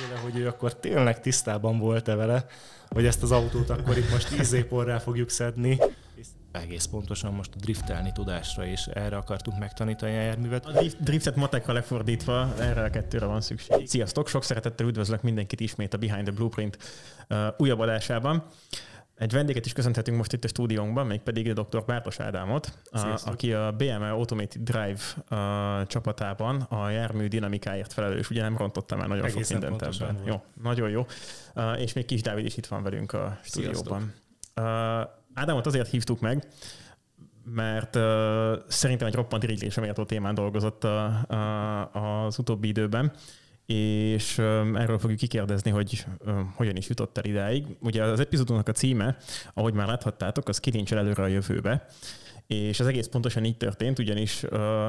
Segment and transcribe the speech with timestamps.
[0.00, 2.46] tőle, hogy ő akkor tényleg tisztában volt-e vele,
[2.88, 5.78] hogy ezt az autót akkor itt most tíz éporrá fogjuk szedni.
[6.52, 10.66] Egész pontosan most a driftelni tudásra, és erre akartunk megtanítani a járművet.
[10.66, 13.88] A drift, driftet matekra lefordítva, erre a kettőre van szükség.
[13.88, 16.78] Sziasztok, sok szeretettel üdvözlök mindenkit ismét a Behind the Blueprint
[17.28, 18.44] uh, újabb adásában.
[19.20, 21.84] Egy vendéget is köszönhetünk most itt a stúdiónkban, mégpedig dr.
[21.84, 25.00] Bártos Ádámot, a, aki a BMW Automated Drive
[25.36, 28.30] a csapatában a jármű dinamikáért felelős.
[28.30, 30.18] Ugye nem rontottam már nagyon Egészen sok mindent ebben.
[30.26, 31.06] Jó, nagyon jó.
[31.54, 34.14] Uh, és még Kis Dávid is itt van velünk a stúdióban.
[34.56, 34.64] Uh,
[35.34, 36.46] Ádámot azért hívtuk meg,
[37.44, 38.02] mert uh,
[38.68, 43.12] szerintem egy roppant irigylésre méltó témán dolgozott a, a, az utóbbi időben,
[43.72, 44.38] és
[44.74, 46.06] erről fogjuk kikérdezni, hogy
[46.54, 47.76] hogyan is jutott el idáig.
[47.80, 49.16] Ugye az epizódunknak a címe,
[49.54, 51.86] ahogy már láthattátok, az kilincsel előre a jövőbe.
[52.46, 54.44] És az egész pontosan így történt, ugyanis,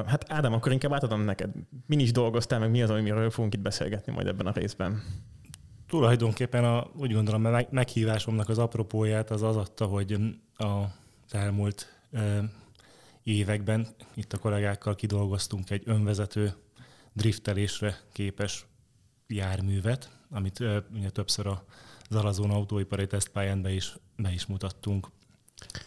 [0.06, 1.50] hát Ádám, akkor inkább átadom neked.
[1.86, 5.02] Min is dolgoztál, meg mi az, amiről fogunk itt beszélgetni majd ebben a részben?
[5.88, 10.16] Tulajdonképpen a, úgy gondolom, a meghívásomnak az apropóját az az adta, hogy
[10.56, 10.86] az
[11.34, 11.86] elmúlt
[13.22, 16.52] években itt a kollégákkal kidolgoztunk egy önvezető
[17.12, 18.66] driftelésre képes
[19.32, 20.60] járművet, amit
[20.94, 21.64] ugye többször a
[22.10, 25.08] Zalazón autóipari tesztpályán be is, be is mutattunk.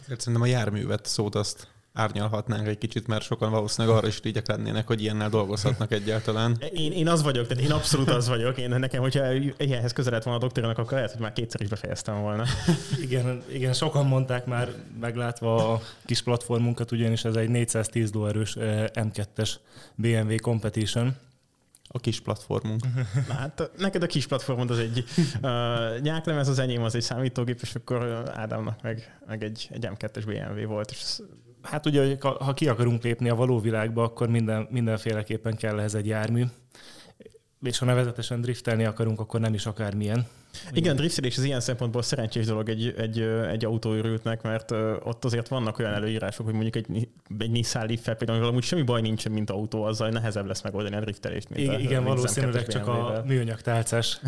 [0.08, 4.48] Hát szerintem a járművet szót azt árnyalhatnánk egy kicsit, mert sokan valószínűleg arra is irigyek
[4.48, 6.58] lennének, hogy ilyennel dolgozhatnak egyáltalán.
[6.74, 8.58] Én, én az vagyok, tehát én abszolút az vagyok.
[8.58, 11.68] Én nekem, hogyha ilyenhez közel lett volna a doktorának, akkor lehet, hogy már kétszer is
[11.68, 12.44] befejeztem volna.
[13.02, 18.56] Igen, igen, sokan mondták már, meglátva a kis platformunkat, ugyanis ez egy 410 lóerős
[18.94, 19.52] M2-es
[19.96, 21.16] BMW Competition,
[21.88, 22.82] A kis platformunk.
[23.28, 25.04] Na, hát neked a kis platformod az egy
[25.42, 30.24] uh, nyáklemez, az enyém az egy számítógép, és akkor Ádámnak meg, meg egy, egy M2-es
[30.26, 31.20] BMW volt, és ez
[31.66, 35.96] Hát ugye, hogy ha ki akarunk lépni a való világba, akkor minden, mindenféleképpen kell ehhez
[35.96, 36.44] egy jármű.
[37.66, 40.28] És ha nevezetesen driftelni akarunk, akkor nem is akármilyen.
[40.72, 43.20] Igen, driftelés az ilyen szempontból szerencsés dolog egy, egy,
[43.52, 44.72] egy autóőrültnek, mert
[45.04, 49.02] ott azért vannak olyan előírások, hogy mondjuk egy, egy Nissan leaf például amúgy semmi baj
[49.02, 51.50] nincsen, mint autó, azzal nehezebb lesz megoldani a driftelést.
[51.50, 54.20] Mint igen, a, igen valószínűleg csak a műanyag tálcás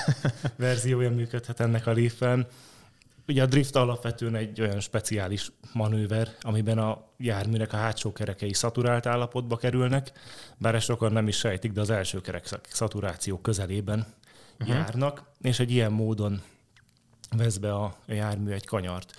[0.56, 2.20] verziója működhet ennek a leaf.
[3.28, 9.06] Ugye a drift alapvetően egy olyan speciális manőver, amiben a járműnek a hátsó kerekei szaturált
[9.06, 10.12] állapotba kerülnek,
[10.58, 14.06] bár ezt sokan nem is sejtik, de az első kerek szaturáció közelében
[14.60, 14.76] uh-huh.
[14.76, 16.42] járnak, és egy ilyen módon
[17.36, 19.14] vesz be a jármű egy kanyart.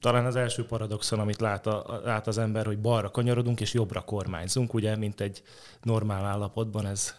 [0.00, 4.00] Talán az első paradoxon, amit lát, a, lát az ember, hogy balra kanyarodunk és jobbra
[4.00, 5.42] kormányzunk, ugye, mint egy
[5.82, 7.14] normál állapotban ez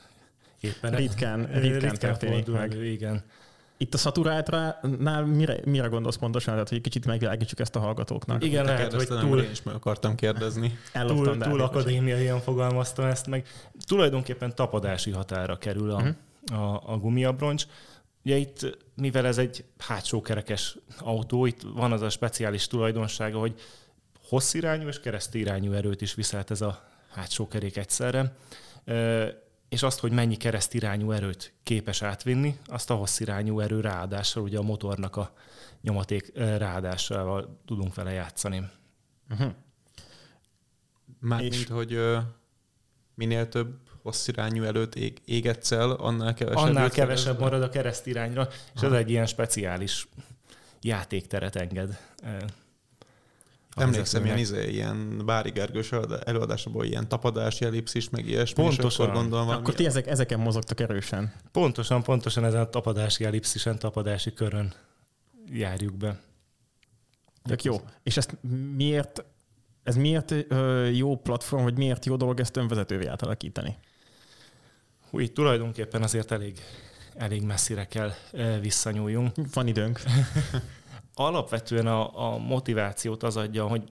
[0.60, 2.74] éppen ritkán, ritkán, ritkán történik meg.
[2.74, 3.24] Igen.
[3.82, 6.54] Itt a szaturáltránál mire, mire gondolsz pontosan?
[6.54, 8.44] Tehát, hogy egy kicsit megvilágítsuk ezt a hallgatóknak.
[8.44, 9.42] Igen, lehet, hogy túl...
[9.42, 10.78] Én is meg akartam kérdezni.
[11.08, 13.48] túl, túl akadémiaian fogalmaztam ezt meg.
[13.86, 16.62] Tulajdonképpen tapadási határa kerül a, uh-huh.
[16.62, 17.66] a, a gumiabroncs.
[18.26, 23.62] Ugye itt, mivel ez egy hátsó kerekes autó, itt van az a speciális tulajdonsága, hogy
[24.28, 28.36] hosszirányú és keresztirányú erőt is viselt ez a hátsó kerék egyszerre
[29.70, 34.62] és azt, hogy mennyi keresztirányú erőt képes átvinni, azt a hosszirányú erő ráadással, ugye a
[34.62, 35.34] motornak a
[35.82, 38.64] nyomaték ráadásával tudunk vele játszani.
[39.30, 39.52] Uh-huh.
[41.20, 41.68] Mármint, és...
[41.68, 42.18] hogy uh,
[43.14, 46.68] minél több hosszirányú előtt ég, égetsz el, annál kevesebb.
[46.68, 50.08] Annál kevesebb marad a keresztirányra, és ez egy ilyen speciális
[50.82, 52.00] játékteret enged
[53.80, 55.92] Emlékszem, ilyen, izé, ilyen Bári Gergős
[56.26, 59.06] előadásból ilyen tapadási ellipszis, meg ilyesmi, pontosan.
[59.06, 59.50] akkor gondolom.
[59.50, 61.34] Akkor ti ezek, ezeken mozogtak erősen.
[61.52, 64.74] Pontosan, pontosan ezen a tapadási ellipszisen, tapadási körön
[65.52, 66.20] járjuk be.
[67.44, 67.82] Tök jó.
[68.04, 68.38] És ezt
[68.76, 69.24] miért,
[69.84, 70.36] ez miért
[70.94, 73.78] jó platform, vagy miért jó dolog ezt önvezetővé átalakítani?
[75.10, 76.60] Hú, itt tulajdonképpen azért elég,
[77.16, 78.12] elég messzire kell
[78.62, 79.36] visszanyúljunk.
[79.54, 80.02] Van időnk.
[81.20, 83.84] alapvetően a, a motivációt az adja, hogy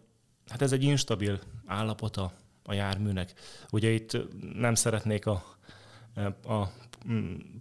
[0.47, 2.33] hát ez egy instabil állapota
[2.65, 3.35] a járműnek.
[3.70, 4.17] Ugye itt
[4.55, 5.44] nem szeretnék a,
[6.44, 6.69] a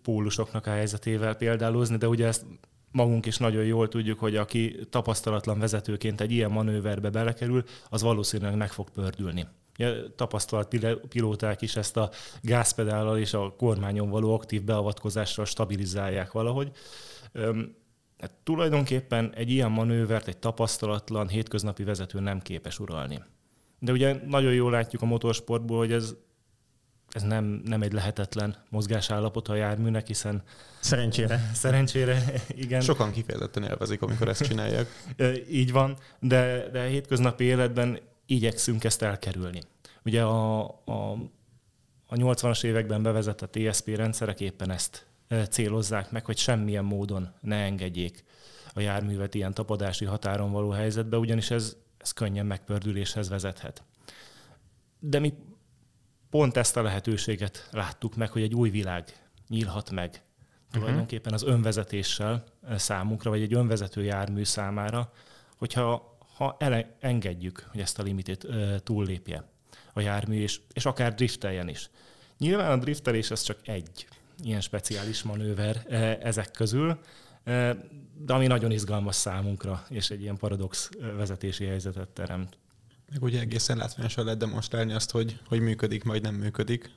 [0.01, 2.45] pólusoknak a helyzetével példálózni, de ugye ezt
[2.91, 8.55] magunk is nagyon jól tudjuk, hogy aki tapasztalatlan vezetőként egy ilyen manőverbe belekerül, az valószínűleg
[8.55, 9.47] meg fog pördülni.
[9.77, 10.75] Ja, tapasztalt
[11.09, 12.09] pilóták is ezt a
[12.41, 16.71] gázpedállal és a kormányon való aktív beavatkozással stabilizálják valahogy.
[18.19, 23.23] Hát tulajdonképpen egy ilyen manővert egy tapasztalatlan, hétköznapi vezető nem képes uralni.
[23.79, 26.15] De ugye nagyon jól látjuk a motorsportból, hogy ez,
[27.11, 30.43] ez nem, nem egy lehetetlen mozgásállapot a járműnek, hiszen...
[30.79, 31.51] Szerencsére.
[31.53, 32.81] Szerencsére, igen.
[32.81, 34.87] Sokan kifejezetten élvezik, amikor ezt csinálják.
[35.49, 39.61] Így van, de, de a hétköznapi életben igyekszünk ezt elkerülni.
[40.05, 41.11] Ugye a, a,
[42.07, 45.07] a 80-as években bevezetett ESP rendszerek éppen ezt
[45.49, 48.23] célozzák meg, hogy semmilyen módon ne engedjék
[48.73, 53.83] a járművet ilyen tapadási határon való helyzetbe, ugyanis ez, ez könnyen megpördüléshez vezethet.
[54.99, 55.33] De mi
[56.29, 60.81] pont ezt a lehetőséget láttuk meg, hogy egy új világ nyílhat meg uh-huh.
[60.81, 62.43] tulajdonképpen az önvezetéssel
[62.75, 65.11] számunkra, vagy egy önvezető jármű számára,
[65.57, 69.49] hogyha ha ele, engedjük, hogy ezt a limitet e, túllépje
[69.93, 71.89] a jármű, és, és akár drifteljen is.
[72.37, 74.07] Nyilván a driftelés ez csak egy
[74.43, 76.99] ilyen speciális manőver e, ezek közül,
[77.43, 77.77] e,
[78.25, 82.57] de ami nagyon izgalmas számunkra, és egy ilyen paradox vezetési helyzetet teremt.
[83.11, 86.91] Meg ugye egészen látványosan lehet demonstrálni azt, hogy, hogy működik, majd nem működik.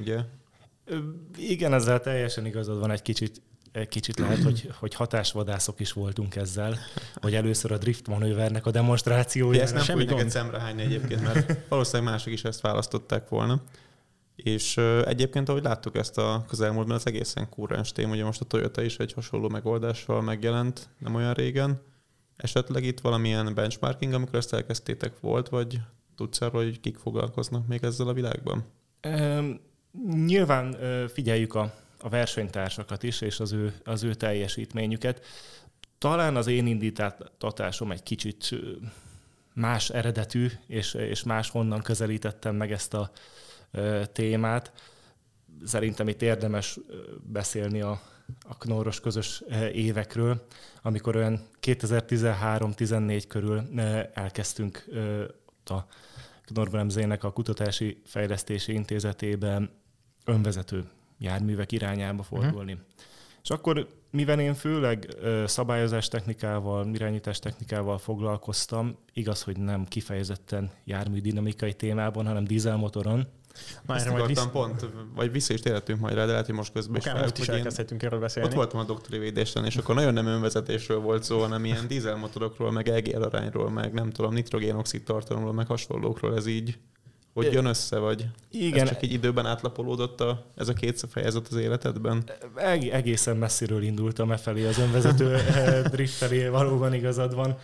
[0.00, 0.18] Ugye?
[1.36, 3.42] Igen, ezzel teljesen igazad van egy kicsit.
[3.72, 6.78] Egy kicsit lehet, hogy, hogy hatásvadászok is voltunk ezzel,
[7.14, 9.62] hogy először a drift manővernek a demonstrációja.
[9.62, 13.62] Ezt nem Semmi fogjuk neked szemrehányni egyébként, mert valószínűleg mások is ezt választották volna.
[14.42, 18.12] És egyébként, ahogy láttuk ezt a közelmúltban, az egészen kurrens téma.
[18.12, 21.80] Ugye most a Toyota is egy hasonló megoldással megjelent nem olyan régen.
[22.36, 25.80] Esetleg itt valamilyen benchmarking, amikor ezt elkezdtétek volt, vagy
[26.16, 28.64] tudsz arról, hogy kik foglalkoznak még ezzel a világban?
[29.06, 29.60] Um,
[30.26, 30.76] nyilván
[31.08, 35.24] figyeljük a, a versenytársakat is, és az ő, az ő teljesítményüket.
[35.98, 38.50] Talán az én indítatásom egy kicsit
[39.54, 43.10] más eredetű, és, és más honnan közelítettem meg ezt a
[44.12, 44.72] témát.
[45.64, 46.78] Szerintem itt érdemes
[47.22, 48.00] beszélni a,
[48.48, 49.42] a Knorros közös
[49.72, 50.46] évekről,
[50.82, 53.62] amikor olyan 2013-14 körül
[54.14, 54.84] elkezdtünk
[55.64, 55.86] a
[56.44, 56.86] Knorr
[57.20, 59.70] a Kutatási Fejlesztési Intézetében
[60.24, 60.84] önvezető
[61.18, 62.34] járművek irányába mhm.
[62.34, 62.72] fordulni.
[62.72, 62.86] Uh-huh.
[63.42, 65.16] És akkor, mivel én főleg
[65.46, 73.26] szabályozás technikával, irányítás technikával foglalkoztam, igaz, hogy nem kifejezetten jármű dinamikai témában, hanem dízelmotoron,
[73.86, 74.46] már Ezt akartam visz...
[74.52, 77.38] pont, vagy vissza is térhetünk majd rá, de lehet, hogy most közben Akár is, most
[77.38, 78.48] is elkezdhetünk erről beszélni.
[78.48, 82.72] Ott voltam a doktori védésen, és akkor nagyon nem önvezetésről volt szó, hanem ilyen dízelmotorokról,
[82.72, 86.78] meg EGR arányról, meg nem tudom, nitrogénoxid tartalomról, meg hasonlókról, ez így
[87.34, 88.82] hogy jön össze, vagy Igen.
[88.82, 92.24] ez csak egy időben átlapolódott a, ez a két fejezet az életedben?
[92.54, 97.56] Eg- egészen messziről indultam e felé, az önvezető eh, drift felé, valóban igazad van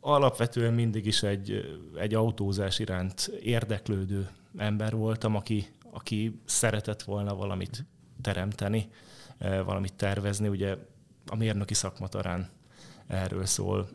[0.00, 1.64] alapvetően mindig is egy,
[1.94, 7.84] egy autózás iránt érdeklődő ember voltam, aki, aki szeretett volna valamit
[8.22, 8.88] teremteni,
[9.64, 10.48] valamit tervezni.
[10.48, 10.76] Ugye
[11.26, 12.48] a mérnöki szakma talán
[13.06, 13.88] erről szól.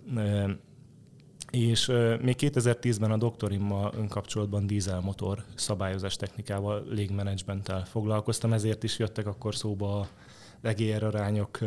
[1.52, 1.86] És
[2.22, 10.00] még 2010-ben a doktorimmal önkapcsolatban dízelmotor szabályozás technikával, légmenedzsmenttel foglalkoztam, ezért is jöttek akkor szóba
[10.00, 10.08] a
[10.62, 11.60] EGR arányok,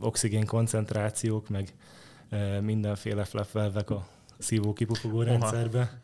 [0.00, 1.74] oxigén koncentrációk, meg
[2.60, 4.06] mindenféle flefvelvek a
[4.38, 6.02] szívó-kipufogó rendszerbe.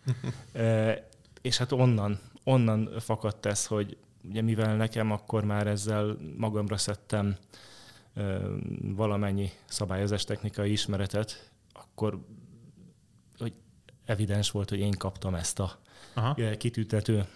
[1.44, 3.96] és hát onnan, onnan fakadt ez, hogy
[4.28, 7.36] ugye mivel nekem akkor már ezzel magamra szedtem
[8.80, 12.24] valamennyi szabályozás technikai ismeretet, akkor
[13.38, 13.52] hogy
[14.04, 15.78] evidens volt, hogy én kaptam ezt a
[16.14, 16.56] Aha.
[16.56, 17.26] kitűtető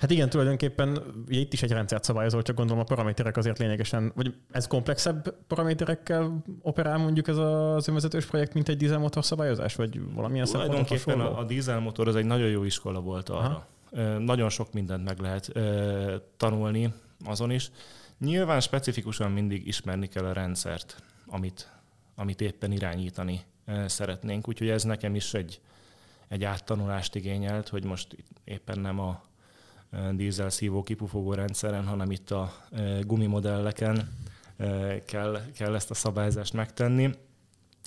[0.00, 4.34] Hát igen, tulajdonképpen itt is egy rendszert szabályozol, csak gondolom a paraméterek azért lényegesen, vagy
[4.50, 10.46] ez komplexebb paraméterekkel operál mondjuk ez az önvezetős projekt, mint egy dízelmotor szabályozás, vagy valamilyen
[10.46, 13.66] szempontból Tulajdonképpen a, a dízelmotor az egy nagyon jó iskola volt arra.
[13.90, 14.18] Aha.
[14.18, 15.52] Nagyon sok mindent meg lehet
[16.36, 16.92] tanulni
[17.24, 17.70] azon is.
[18.18, 21.72] Nyilván specifikusan mindig ismerni kell a rendszert, amit,
[22.14, 23.40] amit éppen irányítani
[23.86, 25.60] szeretnénk, úgyhogy ez nekem is egy,
[26.28, 29.28] egy áttanulást igényelt, hogy most éppen nem a
[30.12, 32.52] dízel szívó kipufogó rendszeren, hanem itt a
[33.00, 34.08] gumimodelleken
[35.06, 37.10] kell, kell ezt a szabályzást megtenni.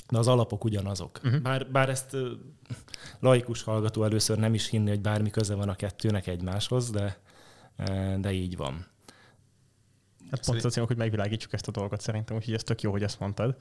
[0.10, 1.19] De az alapok ugyanazok.
[1.24, 1.41] Uh-huh.
[1.41, 2.17] Bár, bár ezt
[3.19, 7.17] laikus hallgató először nem is hinni, hogy bármi köze van a kettőnek egymáshoz, de,
[8.19, 8.88] de így van.
[10.31, 13.19] Hát pont az, hogy megvilágítsuk ezt a dolgot szerintem, úgyhogy ez tök jó, hogy ezt
[13.19, 13.57] mondtad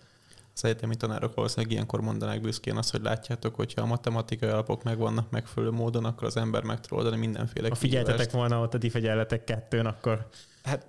[0.54, 5.30] az egyetemi tanárok valószínűleg ilyenkor mondanák büszkén azt, hogy látjátok, hogyha a matematikai alapok megvannak
[5.30, 9.44] megfelelő módon, akkor az ember meg tud oldani mindenféle Ha figyeltetek volna ott a diffegyelletek
[9.44, 10.28] kettőn, akkor...
[10.62, 10.86] Hát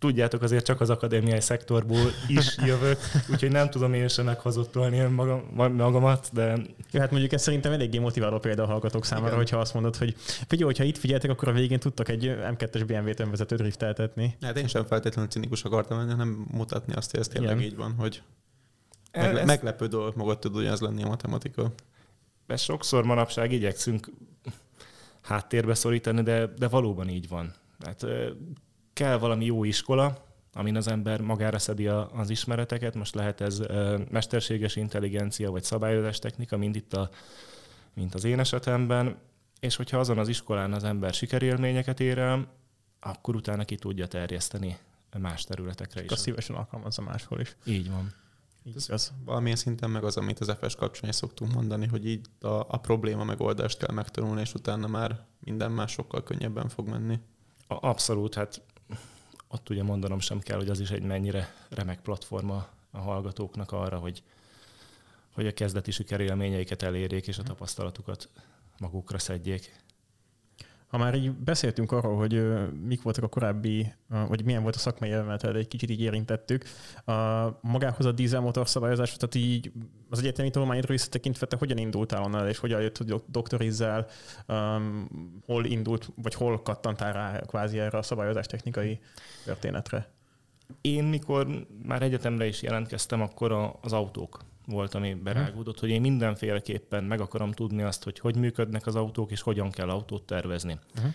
[0.00, 2.98] tudjátok, azért csak az akadémiai szektorból is jövök,
[3.30, 6.58] úgyhogy nem tudom én sem meghozottolni magam, magamat, de...
[6.90, 9.38] Jó, hát mondjuk ez szerintem eléggé motiváló példa a hallgatók számára, Igen.
[9.38, 13.20] hogyha azt mondod, hogy figyelj, hogyha itt figyeltek, akkor a végén tudtak egy M2-es BMW-t
[13.20, 14.36] önvezető drifteltetni.
[14.40, 17.70] Hát én sem feltétlenül cinikus akartam lenni, hanem mutatni azt, hogy ez tényleg Igen.
[17.70, 18.22] így van, hogy
[19.12, 21.72] Megle- meglepő dolog maga tud ugyanaz lenni a matematika.
[22.46, 24.10] Ezt sokszor manapság igyekszünk
[25.20, 27.54] háttérbe szorítani, de, de valóban így van.
[27.84, 28.06] Hát,
[28.92, 32.94] kell valami jó iskola, amin az ember magára szedi a, az ismereteket.
[32.94, 33.62] Most lehet ez
[34.10, 37.10] mesterséges intelligencia vagy szabályozás technika, mind itt a,
[37.94, 39.18] mint az én esetemben.
[39.60, 42.46] És hogyha azon az iskolán az ember sikerélményeket ér el,
[43.00, 44.78] akkor utána ki tudja terjeszteni
[45.18, 46.10] más területekre is.
[46.10, 47.56] Azt szívesen alkalmazza máshol is.
[47.64, 48.12] Így van.
[48.64, 49.12] Igaz.
[49.24, 52.76] Valamilyen szinten meg az, amit az FS kapcsán is szoktunk mondani, hogy így a, a
[52.76, 57.18] probléma megoldást kell megtanulni, és utána már minden más sokkal könnyebben fog menni.
[57.66, 58.62] A- Abszolút, hát
[59.48, 63.98] ott ugye mondanom sem kell, hogy az is egy mennyire remek platforma a hallgatóknak arra,
[63.98, 64.22] hogy,
[65.34, 68.28] hogy a kezdeti sikerélményeiket elérjék, és a tapasztalatukat
[68.78, 69.82] magukra szedjék.
[70.90, 72.42] Ha már így beszéltünk arról, hogy
[72.84, 73.92] mik voltak a korábbi,
[74.28, 76.64] vagy milyen volt a szakmai elméleted, egy kicsit így érintettük.
[77.04, 77.12] A,
[77.60, 79.72] magához a dízelmotor szabályozás, tehát így
[80.08, 84.06] az egyetemi tanulmányodról visszatekintve, te hogyan indultál onnan, és hogyan jött, hogy dok- doktorizzál,
[84.48, 85.08] um,
[85.46, 89.00] hol indult, vagy hol kattantál rá kvázi erre a szabályozás technikai
[89.44, 90.08] történetre?
[90.80, 94.40] Én mikor már egyetemre is jelentkeztem, akkor a, az autók
[94.70, 99.30] volt, ami berágódott, hogy én mindenféleképpen meg akarom tudni azt, hogy hogy működnek az autók,
[99.30, 100.78] és hogyan kell autót tervezni.
[100.96, 101.12] Uh-huh.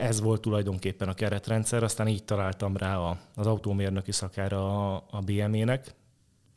[0.00, 5.20] Ez volt tulajdonképpen a keretrendszer, aztán így találtam rá a, az autómérnöki szakára a, a
[5.20, 5.94] BME-nek.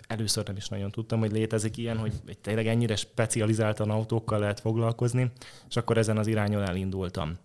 [0.07, 5.31] Először nem is nagyon tudtam, hogy létezik ilyen, hogy tényleg ennyire specializáltan autókkal lehet foglalkozni,
[5.69, 7.37] és akkor ezen az irányon elindultam.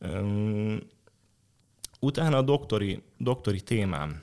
[0.00, 0.82] Üm,
[2.00, 4.22] utána a doktori, doktori témám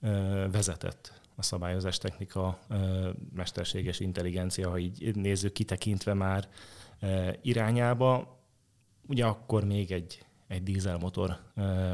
[0.00, 2.58] ö, vezetett a szabályozás technika,
[3.34, 6.48] mesterséges intelligencia, ha így nézzük kitekintve már
[7.42, 8.38] irányába.
[9.06, 11.38] Ugye akkor még egy, egy dízelmotor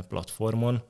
[0.08, 0.82] platformon.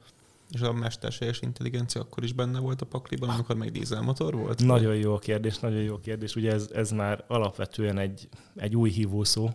[0.50, 4.64] És a mesterséges intelligencia akkor is benne volt a pakliban, amikor meg dízelmotor volt?
[4.64, 6.37] Nagyon jó a kérdés, nagyon jó a kérdés.
[6.37, 9.50] Ugye ez, ez már alapvetően egy, egy új hívószó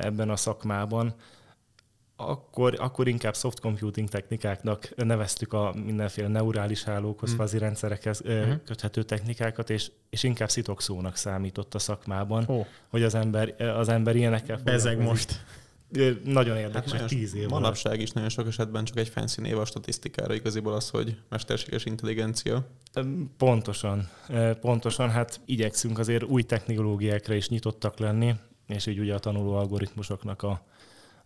[0.00, 1.14] ebben a szakmában.
[2.16, 7.36] Akkor, akkor inkább soft computing technikáknak neveztük a mindenféle neurális hálókhoz, Mm.
[7.36, 8.54] fazi rendszerekhez ö, Mhm.
[8.64, 14.16] köthető technikákat, és, és inkább szitokszónak számított a szakmában, Ó, hogy az ember, az ember
[14.16, 15.44] ilyenekkel bezeg most.
[16.24, 17.52] Nagyon Hát érdekes, hogy tíz év alatt.
[17.52, 21.84] Manapság is nagyon sok esetben csak egy fancy név a statisztikára igaziból az, hogy mesterséges
[21.84, 22.66] intelligencia.
[23.36, 24.08] Pontosan,
[24.60, 28.34] pontosan, hát igyekszünk azért új technológiákra is nyitottak lenni,
[28.66, 30.62] és így ugye a tanuló algoritmusoknak a,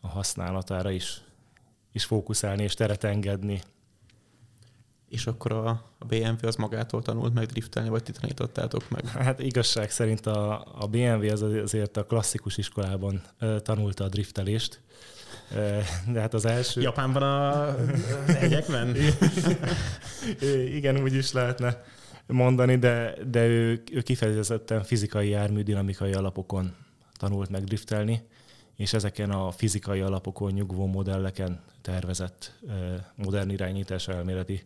[0.01, 1.21] a használatára is,
[1.93, 3.63] is fókuszálni és teret engedni.
[5.09, 9.07] És akkor a, a BMW az magától tanult meg driftelni, vagy ti tanítottátok meg?
[9.07, 14.81] Hát igazság szerint a, a BMW az azért a klasszikus iskolában ö, tanulta a driftelést,
[15.55, 15.79] Ö,
[16.13, 16.81] de hát az első...
[16.81, 17.67] Japánban a
[18.27, 18.97] az egyekben?
[20.77, 21.83] Igen, úgy is lehetne
[22.27, 26.75] mondani, de, de ő, ő kifejezetten fizikai jármű dinamikai alapokon
[27.17, 28.29] tanult meg driftelni,
[28.79, 32.53] és ezeken a fizikai alapokon nyugvó modelleken tervezett
[33.15, 34.63] modern irányítás elméleti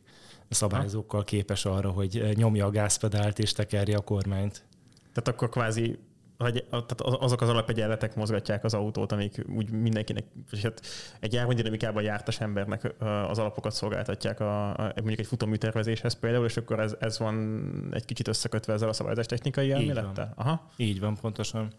[0.48, 4.64] szabályzókkal képes arra, hogy nyomja a gázpedált és tekerje a kormányt.
[5.12, 5.98] Tehát akkor kvázi
[6.38, 10.80] hogy tehát azok az alapegyenletek mozgatják az autót, amik úgy mindenkinek, és hát
[11.20, 12.94] egy járványdinamikában jártas embernek
[13.28, 18.04] az alapokat szolgáltatják a, a, mondjuk egy futóműtervezéshez például, és akkor ez, ez van egy
[18.04, 20.32] kicsit összekötve ezzel a szabályozás technikai elmélettel?
[20.36, 20.70] Aha.
[20.76, 21.72] Így van, pontosan.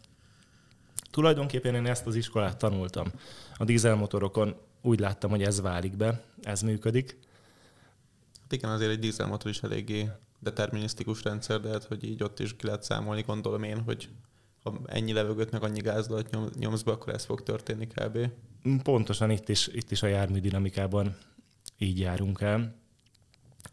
[1.14, 3.08] Tulajdonképpen én ezt az iskolát tanultam.
[3.56, 7.18] A dízelmotorokon úgy láttam, hogy ez válik be, ez működik.
[8.42, 12.56] Hát igen, azért egy dízelmotor is eléggé determinisztikus rendszer, de hát, hogy így ott is
[12.56, 14.10] ki lehet számolni, gondolom én, hogy
[14.64, 18.18] ha ennyi levegőt meg annyi gázlat nyom, nyomsz be, akkor ez fog történni kb.
[18.84, 21.18] Pontosan itt is, itt is a jármű dinamikában
[21.78, 22.76] így járunk el.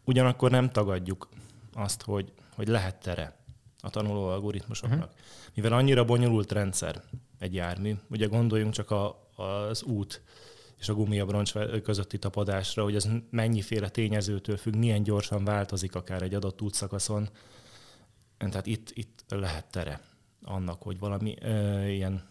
[0.03, 1.29] Ugyanakkor nem tagadjuk
[1.73, 3.40] azt, hogy, hogy lehet tere
[3.81, 4.99] a tanuló algoritmusoknak.
[4.99, 5.53] Uh-huh.
[5.55, 7.03] Mivel annyira bonyolult rendszer
[7.39, 10.21] egy jármű, ugye gondoljunk csak a, az út
[10.81, 16.33] és a gumiabroncs közötti tapadásra, hogy ez mennyiféle tényezőtől függ, milyen gyorsan változik akár egy
[16.33, 17.29] adott útszakaszon.
[18.37, 20.01] Tehát itt, itt lehet tere
[20.43, 22.23] annak, hogy valami ö, ilyen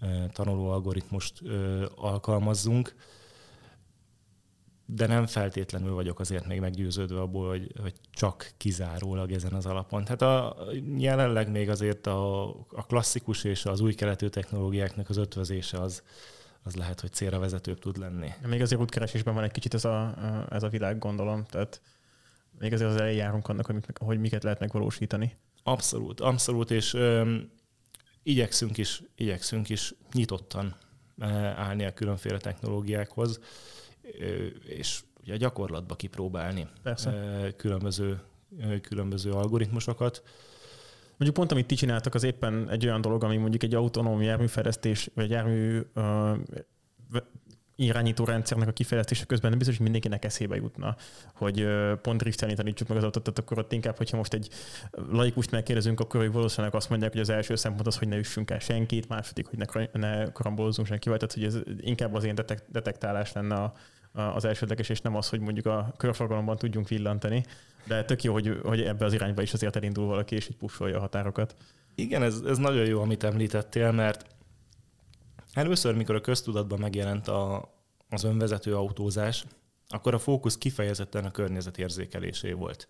[0.00, 2.94] ö, tanuló algoritmust ö, alkalmazzunk,
[4.90, 10.04] de nem feltétlenül vagyok azért még meggyőződve abból, hogy, hogy csak kizárólag ezen az alapon.
[10.04, 10.56] Tehát a,
[10.96, 16.02] jelenleg még azért a, a klasszikus és az új keletű technológiáknak az ötvözése az,
[16.62, 18.30] az lehet, hogy célra vezetőbb tud lenni.
[18.46, 20.14] Még azért útkeresésben van egy kicsit ez a,
[20.50, 21.44] ez a világ, gondolom.
[21.44, 21.80] Tehát
[22.58, 25.36] még azért az elején járunk annak, hogy, hogy miket lehet megvalósítani.
[25.62, 27.50] Abszolút, abszolút, és öm,
[28.22, 30.76] igyekszünk is, igyekszünk is nyitottan
[31.56, 33.40] állni a különféle technológiákhoz,
[34.66, 37.12] és ugye gyakorlatba kipróbálni Persze.
[37.56, 38.20] különböző,
[38.82, 40.22] különböző algoritmusokat.
[41.08, 45.10] Mondjuk pont, amit ti csináltak, az éppen egy olyan dolog, ami mondjuk egy autonóm járműfejlesztés,
[45.14, 46.36] vagy jármű uh,
[47.78, 50.96] irányító rendszernek a kifejlesztése közben nem biztos, hogy mindenkinek eszébe jutna,
[51.34, 51.66] hogy
[52.02, 54.48] pont driftelni tanítsuk meg az autót, tehát akkor ott inkább, hogyha most egy
[55.10, 58.50] laikust megkérdezünk, akkor ők valószínűleg azt mondják, hogy az első szempont az, hogy ne üssünk
[58.50, 62.70] el senkit, második, hogy ne, ne karambolozzunk senkivel, tehát hogy ez inkább az ilyen detek-
[62.70, 63.72] detektálás lenne a,
[64.12, 67.44] az elsődleges, és nem az, hogy mondjuk a körforgalomban tudjunk villantani.
[67.84, 70.96] De tök jó, hogy, hogy ebbe az irányba is azért elindul valaki, és így pusolja
[70.96, 71.56] a határokat.
[71.94, 74.26] Igen, ez, ez nagyon jó, amit említettél, mert
[75.52, 77.72] először, mikor a köztudatban megjelent a,
[78.08, 79.44] az önvezető autózás,
[79.88, 82.88] akkor a fókusz kifejezetten a környezet érzékelésé volt.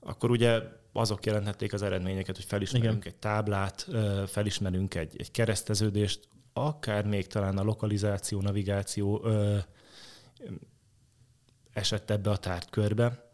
[0.00, 3.12] Akkor ugye azok jelentették az eredményeket, hogy felismerünk Igen.
[3.12, 3.88] egy táblát,
[4.26, 9.26] felismerünk egy, egy kereszteződést, akár még talán a lokalizáció, navigáció
[11.72, 13.32] esett ebbe a tárgykörbe,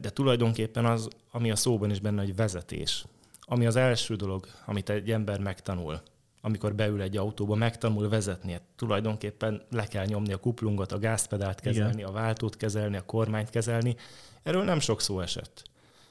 [0.00, 3.04] de tulajdonképpen az, ami a szóban is benne, hogy vezetés.
[3.40, 6.02] Ami az első dolog, amit egy ember megtanul,
[6.40, 8.52] amikor beül egy autóba, megtanul vezetni.
[8.52, 12.08] Hát tulajdonképpen le kell nyomni a kuplungot, a gázpedált kezelni, Igen.
[12.08, 13.96] a váltót kezelni, a kormányt kezelni.
[14.42, 15.62] Erről nem sok szó esett.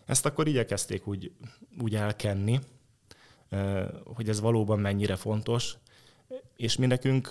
[0.05, 1.31] Ezt akkor igyekezték úgy,
[1.81, 2.59] úgy elkenni,
[4.03, 5.77] hogy ez valóban mennyire fontos,
[6.55, 7.29] és mi nekünk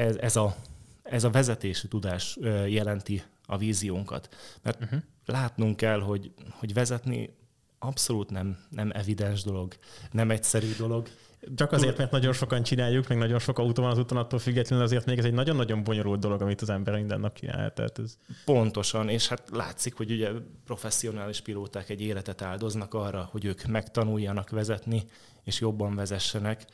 [0.00, 0.56] ez, ez, a,
[1.02, 4.28] ez a vezetési tudás jelenti a víziónkat.
[4.62, 5.00] Mert uh-huh.
[5.26, 7.38] látnunk kell, hogy, hogy vezetni
[7.78, 9.74] abszolút nem, nem evidens dolog,
[10.10, 11.08] nem egyszerű dolog.
[11.54, 14.84] Csak azért, mert nagyon sokan csináljuk, meg nagyon sok autó van az úton, attól függetlenül
[14.84, 17.72] azért még ez egy nagyon-nagyon bonyolult dolog, amit az ember minden nap csinál.
[17.72, 18.18] Tehát ez...
[18.44, 20.30] Pontosan, és hát látszik, hogy ugye
[20.64, 25.04] professzionális pilóták egy életet áldoznak arra, hogy ők megtanuljanak vezetni,
[25.44, 26.64] és jobban vezessenek.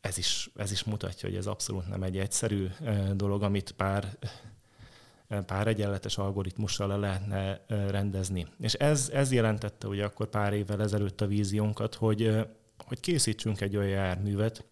[0.00, 2.66] Ez is, ez is mutatja, hogy ez abszolút nem egy egyszerű
[3.14, 4.18] dolog, amit pár
[5.46, 8.46] pár egyenletes algoritmussal le lehetne rendezni.
[8.60, 12.36] És ez, ez jelentette ugye akkor pár évvel ezelőtt a víziónkat, hogy,
[12.78, 14.64] hogy készítsünk egy olyan járművet,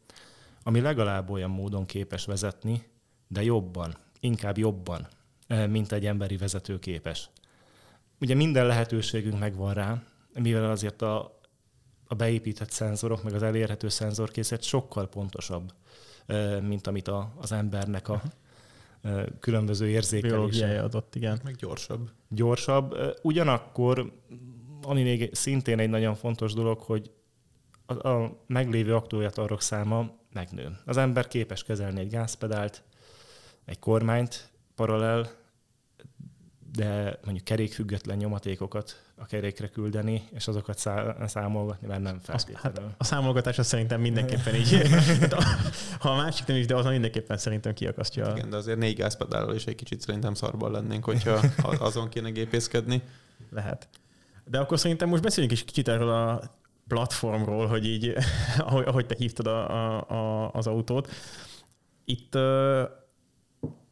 [0.63, 2.87] ami legalább olyan módon képes vezetni,
[3.29, 5.09] de jobban, inkább jobban,
[5.69, 7.31] mint egy emberi vezető képes.
[8.21, 10.03] Ugye minden lehetőségünk megvan rá,
[10.35, 11.38] mivel azért a,
[12.09, 15.73] a beépített szenzorok, meg az elérhető szenzorkészlet sokkal pontosabb,
[16.63, 18.23] mint amit a, az embernek a,
[19.41, 20.83] különböző érzékelése.
[20.83, 21.41] adott, igen.
[21.45, 22.11] Meg gyorsabb.
[22.29, 22.95] Gyorsabb.
[23.23, 24.13] Ugyanakkor,
[24.83, 27.11] ami még szintén egy nagyon fontos dolog, hogy
[27.87, 30.77] a, a meglévő aktójatarok száma megnő.
[30.85, 32.83] Az ember képes kezelni egy gázpedált,
[33.65, 35.31] egy kormányt paralel,
[36.73, 40.79] de mondjuk kerékfüggetlen nyomatékokat a kerékre küldeni, és azokat
[41.27, 42.83] számolgatni, mert nem feltétlenül.
[42.83, 44.89] Hát a számolgatás az szerintem mindenképpen így.
[45.19, 45.33] hát
[46.01, 48.33] ha a másik nem is, de azon mindenképpen szerintem kiakasztja.
[48.37, 51.41] Igen, de azért négy gázpedállal is egy kicsit szerintem szarban lennénk, hogyha
[51.89, 53.03] azon kéne gépészkedni.
[53.51, 53.89] Lehet.
[54.45, 56.43] De akkor szerintem most beszéljünk is kicsit erről a
[56.89, 58.15] platformról, hogy így,
[58.59, 61.11] ahogy, ahogy te hívtad a, a, a, az autót.
[62.05, 62.35] Itt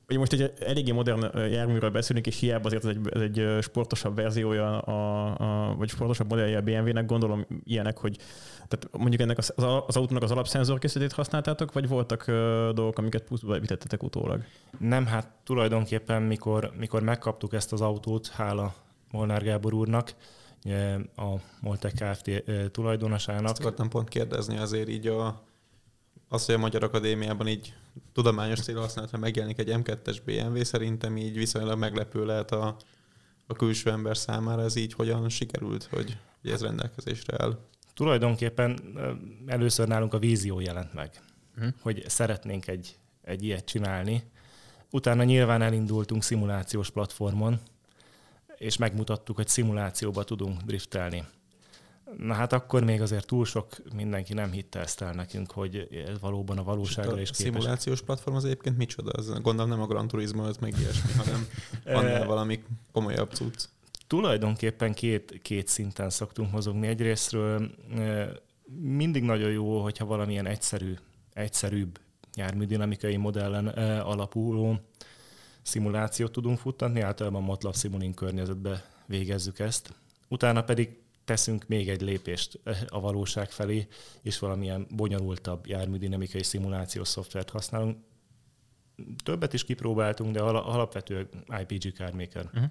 [0.09, 4.17] Ugye most egy eléggé modern járműről beszélünk, és hiába azért ez egy, ez egy sportosabb
[4.17, 8.17] verziója, a, a, vagy sportosabb modellje a BMW-nek, gondolom ilyenek, hogy
[8.55, 9.53] tehát mondjuk ennek az,
[9.87, 12.35] az autónak az alapszenzorkészletét használtátok, vagy voltak uh,
[12.71, 14.45] dolgok, amiket pluszba bevitettetek utólag?
[14.79, 18.75] Nem, hát tulajdonképpen mikor, mikor megkaptuk ezt az autót, hála
[19.11, 20.15] Molnár Gábor úrnak,
[21.17, 22.43] a Moltek Kft.
[22.71, 23.51] tulajdonosának.
[23.51, 25.45] Ezt akartam pont kérdezni azért így a
[26.29, 27.75] az, hogy a Magyar Akadémiában így
[28.13, 32.77] tudományos célhasználatra megjelenik egy M2-es BMW, szerintem így viszonylag meglepő lehet a,
[33.47, 34.63] a külső ember számára.
[34.63, 37.59] Ez így hogyan sikerült, hogy, hogy ez rendelkezésre áll?
[37.95, 38.79] Tulajdonképpen
[39.47, 41.11] először nálunk a vízió jelent meg,
[41.57, 41.73] uh-huh.
[41.81, 44.23] hogy szeretnénk egy, egy ilyet csinálni.
[44.91, 47.61] Utána nyilván elindultunk szimulációs platformon,
[48.57, 51.25] és megmutattuk, hogy szimulációba tudunk driftelni.
[52.19, 56.21] Na hát akkor még azért túl sok mindenki nem hitte ezt el nekünk, hogy ez
[56.21, 57.47] valóban a valóságra is képes.
[57.47, 59.11] A szimulációs platform az egyébként micsoda?
[59.11, 61.47] Az, gondolom nem a Gran Turismo, az meg ilyesmi, hanem
[61.85, 63.65] van valami komolyabb cucc.
[64.07, 66.87] Tulajdonképpen két, két szinten szoktunk mozogni.
[66.87, 67.71] Egyrésztről
[68.81, 70.95] mindig nagyon jó, hogyha valamilyen egyszerű,
[71.33, 71.99] egyszerűbb
[72.37, 73.67] járműdinamikai modellen
[73.99, 74.81] alapuló
[75.63, 79.95] szimulációt tudunk futtatni, általában MATLAB Simulink környezetbe végezzük ezt.
[80.29, 83.87] Utána pedig teszünk még egy lépést eh, a valóság felé,
[84.23, 87.99] és valamilyen bonyolultabb járműdinamikai szimulációs szoftvert használunk.
[89.25, 91.29] Többet is kipróbáltunk, de alapvetően
[91.61, 92.71] IPG Carmaker uh-huh.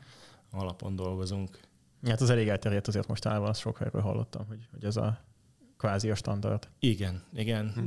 [0.51, 1.59] alapon dolgozunk.
[2.03, 5.25] Hát az elég elterjedt azért most állva, azt sok helyről hallottam, hogy, hogy ez a
[5.77, 6.67] kvázi a standard.
[6.79, 7.71] Igen, igen.
[7.75, 7.83] Hm.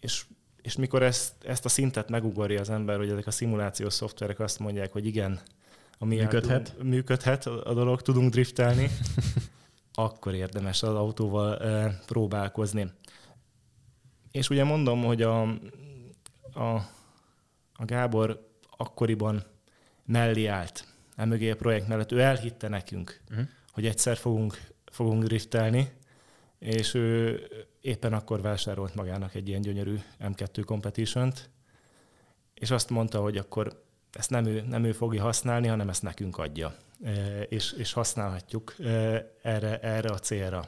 [0.00, 0.24] És,
[0.62, 4.58] és mikor ezt, ezt a szintet megugorja az ember, hogy ezek a szimulációs szoftverek azt
[4.58, 5.40] mondják, hogy igen,
[5.98, 6.82] ami működhet.
[6.82, 8.88] működhet a dolog, tudunk driftelni,
[9.98, 11.58] akkor érdemes az autóval
[12.06, 12.92] próbálkozni.
[14.30, 15.42] És ugye mondom, hogy a,
[16.52, 16.74] a,
[17.74, 19.44] a Gábor akkoriban
[20.04, 20.84] mellé állt,
[21.16, 22.12] emögé a projekt mellett.
[22.12, 23.46] Ő elhitte nekünk, uh-huh.
[23.72, 25.92] hogy egyszer fogunk, fogunk driftelni,
[26.58, 27.40] és ő
[27.80, 31.32] éppen akkor vásárolt magának egy ilyen gyönyörű M2 competition
[32.60, 33.84] és azt mondta, hogy akkor
[34.16, 36.74] ezt nem ő, nem ő fogja használni, hanem ezt nekünk adja,
[37.48, 38.74] és, és használhatjuk
[39.42, 40.64] erre, erre a célra.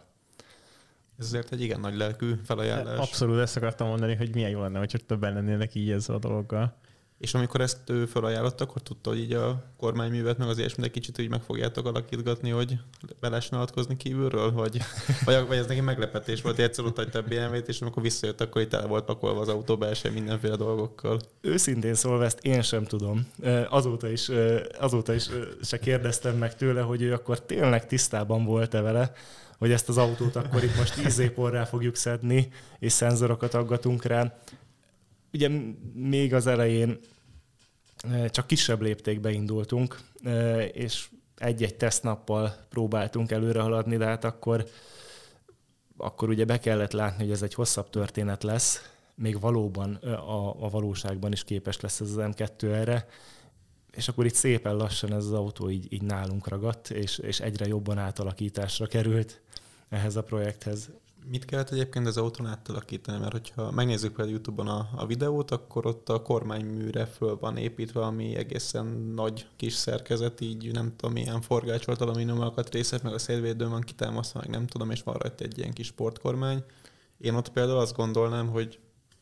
[1.18, 2.98] Ez azért egy igen nagy lelkű felajánlás.
[2.98, 6.76] Abszolút ezt akartam mondani, hogy milyen jó lenne, hogy többen lennének így ezzel a dologgal.
[7.18, 11.20] És amikor ezt felajánlott, akkor tudta, hogy így a kormányművet, meg az ilyesmit egy kicsit
[11.20, 12.78] úgy meg fogjátok alakítgatni, hogy
[13.20, 14.81] be lehessen kívülről, vagy,
[15.24, 18.62] vagy, vagy ez neki meglepetés volt, egyszer ott hagyta a BMW-t, és amikor visszajött, akkor
[18.62, 21.20] itt el volt pakolva az autó belső mindenféle dolgokkal.
[21.40, 23.26] Őszintén szólva ezt én sem tudom.
[23.68, 24.31] Azóta is,
[24.78, 25.28] azóta is
[25.62, 29.12] se kérdeztem meg tőle, hogy ő akkor tényleg tisztában volt-e vele,
[29.59, 34.38] hogy ezt az autót akkor itt most tíz éporrá fogjuk szedni, és szenzorokat aggatunk rá
[35.32, 35.48] ugye
[35.94, 36.98] még az elején
[38.30, 40.00] csak kisebb léptékbe indultunk,
[40.72, 44.66] és egy-egy tesztnappal próbáltunk előre haladni, de hát akkor,
[45.96, 50.68] akkor ugye be kellett látni, hogy ez egy hosszabb történet lesz, még valóban a, a
[50.68, 53.08] valóságban is képes lesz ez az M2 erre,
[53.92, 57.66] és akkor itt szépen lassan ez az autó így, így nálunk ragadt, és, és egyre
[57.66, 59.40] jobban átalakításra került
[59.88, 60.90] ehhez a projekthez.
[61.24, 63.18] Mit kellett egyébként az autón átalakítani?
[63.18, 68.00] Mert hogyha megnézzük például YouTube-on a, a videót, akkor ott a kormányműre föl van építve,
[68.00, 73.68] ami egészen nagy kis szerkezet, így nem tudom, milyen forgácsolt alumínium alkatrészek, meg a szélvédő
[73.68, 76.64] van kitámasztva, meg nem tudom, és van rajta egy ilyen kis sportkormány.
[77.18, 78.78] Én ott például azt gondolnám, hogy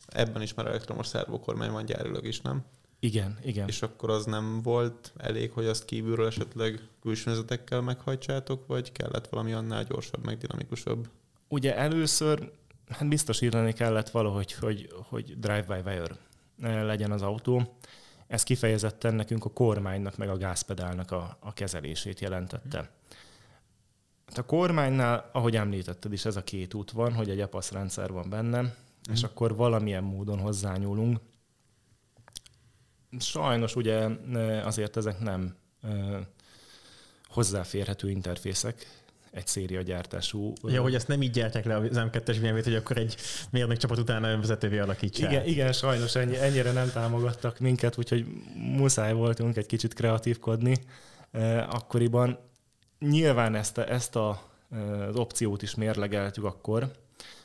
[0.06, 2.64] ebben is már elektromos szervokormány van gyárilag is, nem?
[3.00, 3.68] Igen, igen.
[3.68, 9.52] És akkor az nem volt elég, hogy azt kívülről esetleg külsőzetekkel meghajtsátok, vagy kellett valami
[9.52, 11.08] annál gyorsabb, meg dinamikusabb?
[11.48, 12.52] Ugye először
[12.88, 16.16] hát biztosítani kellett valahogy, hogy, hogy drive-by-wire
[16.84, 17.76] legyen az autó.
[18.26, 22.90] Ez kifejezetten nekünk a kormánynak, meg a gázpedálnak a, a kezelését jelentette.
[24.26, 28.12] Hát a kormánynál, ahogy említetted is, ez a két út van, hogy egy EPASZ rendszer
[28.12, 29.12] van benne, mm.
[29.12, 31.20] és akkor valamilyen módon hozzányúlunk.
[33.18, 36.18] Sajnos ugye eh, azért ezek nem eh,
[37.24, 39.05] hozzáférhető interfészek,
[39.36, 40.52] egy széria gyártású.
[40.62, 43.16] Ja, hogy ezt nem így gyártják le az M2-es bmw hogy akkor egy
[43.50, 45.30] mérnök csapat utána önvezetővé alakítsák.
[45.30, 50.76] Igen, igen, sajnos ennyi, ennyire nem támogattak minket, úgyhogy muszáj voltunk egy kicsit kreatívkodni
[51.68, 52.38] akkoriban.
[52.98, 54.42] Nyilván ezt, a, ezt a,
[55.08, 56.90] az opciót is mérlegeltük akkor,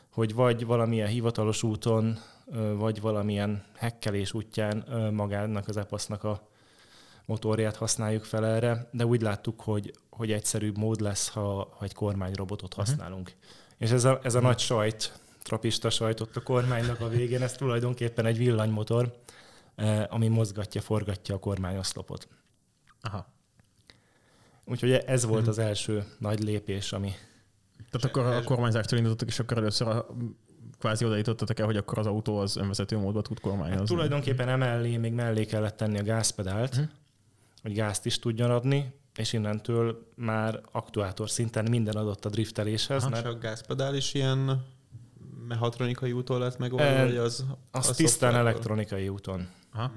[0.10, 2.19] hogy vagy valamilyen hivatalos úton,
[2.75, 6.49] vagy valamilyen hekkelés útján magának az EPASZ-nak a
[7.32, 11.94] motorját használjuk fel erre, de úgy láttuk, hogy, hogy egyszerűbb mód lesz, ha, ha egy
[11.94, 12.80] kormányrobotot mhm.
[12.80, 13.28] használunk.
[13.28, 13.41] Uh-huh.
[13.78, 14.52] És ez a, ez a uh-huh.
[14.52, 19.13] nagy sajt, trapista sajt ott a kormánynak a végén, ez tulajdonképpen egy villanymotor,
[19.76, 22.28] eh, ami mozgatja, forgatja a kormányoszlopot.
[23.02, 23.34] Aha.
[24.65, 25.58] Úgyhogy ez volt uh-huh.
[25.58, 27.12] az első nagy lépés, ami...
[27.91, 30.06] Tehát akkor a kormányzástól indítottak, és akkor először a
[30.80, 33.78] kvázi odaítottatok el, hogy akkor az autó az önvezető módban tud kormányozni.
[33.78, 36.89] Hát tulajdonképpen emellé még mellé kellett tenni a gázpedált, uh-huh
[37.62, 43.02] hogy gázt is tudjon adni, és innentől már aktuátor szinten minden adott a drifteléshez.
[43.02, 43.26] Aha, mert...
[43.26, 44.65] a gázpedál is ilyen
[45.47, 47.45] mechatronikai úton lett megoldva, e, vagy az...
[47.71, 49.91] Az, az tisztán elektronikai úton Aha.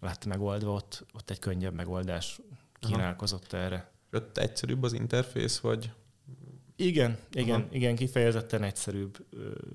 [0.00, 2.40] lett megoldva, ott, ott egy könnyebb megoldás
[2.80, 3.62] kínálkozott Aha.
[3.62, 3.90] erre.
[4.12, 5.90] Ott egyszerűbb az interfész, vagy...
[6.76, 7.68] Igen, igen, Aha.
[7.70, 9.26] igen, kifejezetten egyszerűbb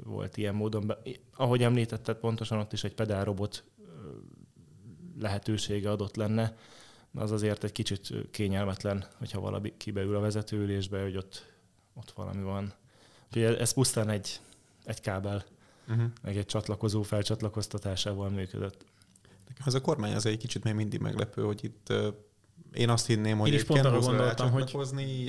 [0.04, 0.93] volt ilyen módon.
[1.36, 3.63] Ahogy említetted, pontosan ott is egy pedálrobot
[5.20, 6.56] lehetősége adott lenne,
[7.18, 11.46] az azért egy kicsit kényelmetlen, hogyha valaki beül a vezetőülésbe, hogy ott,
[11.94, 12.74] ott valami van.
[13.28, 14.40] Úgyhogy ez pusztán egy,
[14.86, 15.46] egy kábel,
[15.88, 16.06] uh-huh.
[16.22, 18.86] meg egy csatlakozó felcsatlakoztatásával működött.
[19.48, 21.94] Nekem ez a kormány az egy kicsit még mindig meglepő, hogy itt
[22.74, 24.74] én azt hinném, hogy Én is pont arra gondoltam, hogy...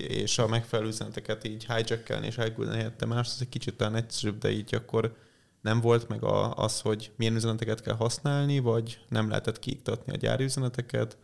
[0.09, 4.39] és a megfelelő üzeneteket így hijackelni és elküldeni helyette más, az egy kicsit talán egyszerűbb,
[4.39, 5.17] de így akkor
[5.61, 6.23] nem volt meg
[6.55, 11.17] az, hogy milyen üzeneteket kell használni, vagy nem lehetett kiiktatni a gyári üzeneteket,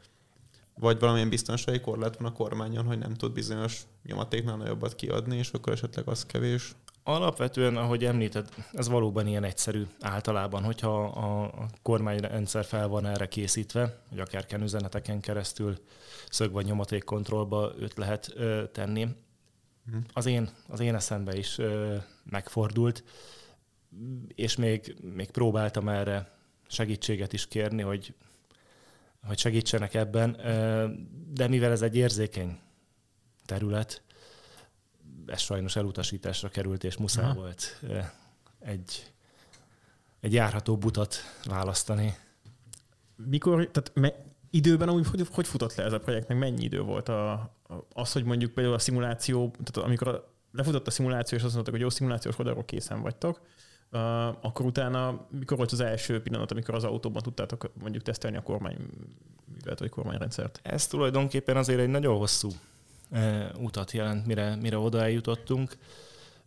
[0.74, 5.50] vagy valamilyen biztonsági korlát van a kormányon, hogy nem tud bizonyos nyomatéknál nagyobbat kiadni, és
[5.50, 6.74] akkor esetleg az kevés.
[7.06, 11.50] Alapvetően, ahogy említed, ez valóban ilyen egyszerű általában, hogyha a,
[11.82, 15.78] kormányrendszer fel van erre készítve, hogy akár üzeneteken keresztül
[16.30, 19.04] szög vagy nyomatékkontrollba őt lehet ö, tenni.
[19.84, 19.96] Mhm.
[20.12, 21.96] Az én, az én eszembe is ö,
[22.30, 23.04] megfordult,
[24.34, 26.32] és még, még próbáltam erre
[26.66, 28.14] segítséget is kérni, hogy
[29.26, 30.36] hogy segítsenek ebben,
[31.32, 32.58] de mivel ez egy érzékeny
[33.44, 34.02] terület,
[35.26, 37.34] ez sajnos elutasításra került, és muszáj Aha.
[37.34, 37.80] volt
[38.60, 39.12] egy,
[40.20, 42.16] egy járható butat választani.
[43.16, 44.12] Mikor, tehát me,
[44.50, 47.50] időben amúgy hogy, hogy futott le ez a projekt, meg mennyi idő volt a, a,
[47.92, 51.82] az, hogy mondjuk például a szimuláció, tehát amikor lefutott a szimuláció, és azt mondták, hogy
[51.82, 53.40] jó szimulációs oldalról készen vagytok,
[53.94, 58.42] Uh, akkor utána, mikor volt az első pillanat, amikor az autóban tudtátok mondjuk tesztelni a
[58.42, 58.76] kormány
[59.52, 60.60] művelet vagy kormányrendszert?
[60.62, 62.48] Ez tulajdonképpen azért egy nagyon hosszú
[63.10, 65.76] uh, utat jelent, mire, mire oda eljutottunk.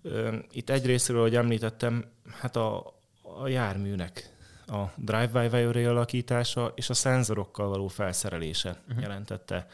[0.01, 2.93] Uh, itt egyrésztről, ahogy említettem, hát a,
[3.41, 9.01] a járműnek a drive-by-wire alakítása és a szenzorokkal való felszerelése uh-huh.
[9.01, 9.67] jelentette.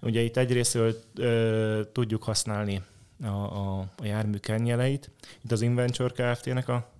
[0.00, 2.82] Ugye itt egyrésztről uh, tudjuk használni
[3.22, 5.10] a, a, a jármű kenjeleit.
[5.44, 6.96] Itt az Inventure Kft-nek a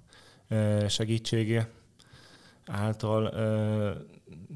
[0.89, 1.71] segítsége
[2.67, 3.33] által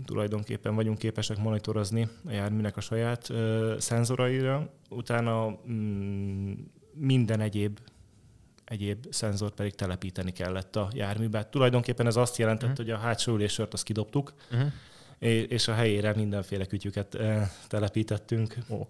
[0.05, 3.33] tulajdonképpen vagyunk képesek monitorozni a járműnek a saját
[3.79, 6.53] szenzoraira, utána mm,
[6.95, 7.79] minden egyéb
[8.65, 11.49] egyéb szenzort pedig telepíteni kellett a járműbe.
[11.49, 12.87] Tulajdonképpen ez azt jelentett, uh-huh.
[12.87, 14.73] hogy a hátsó ülésört azt kidobtuk, uh-huh.
[15.49, 17.19] és a helyére mindenféle kütyüket
[17.69, 18.57] telepítettünk.
[18.69, 18.87] Oh.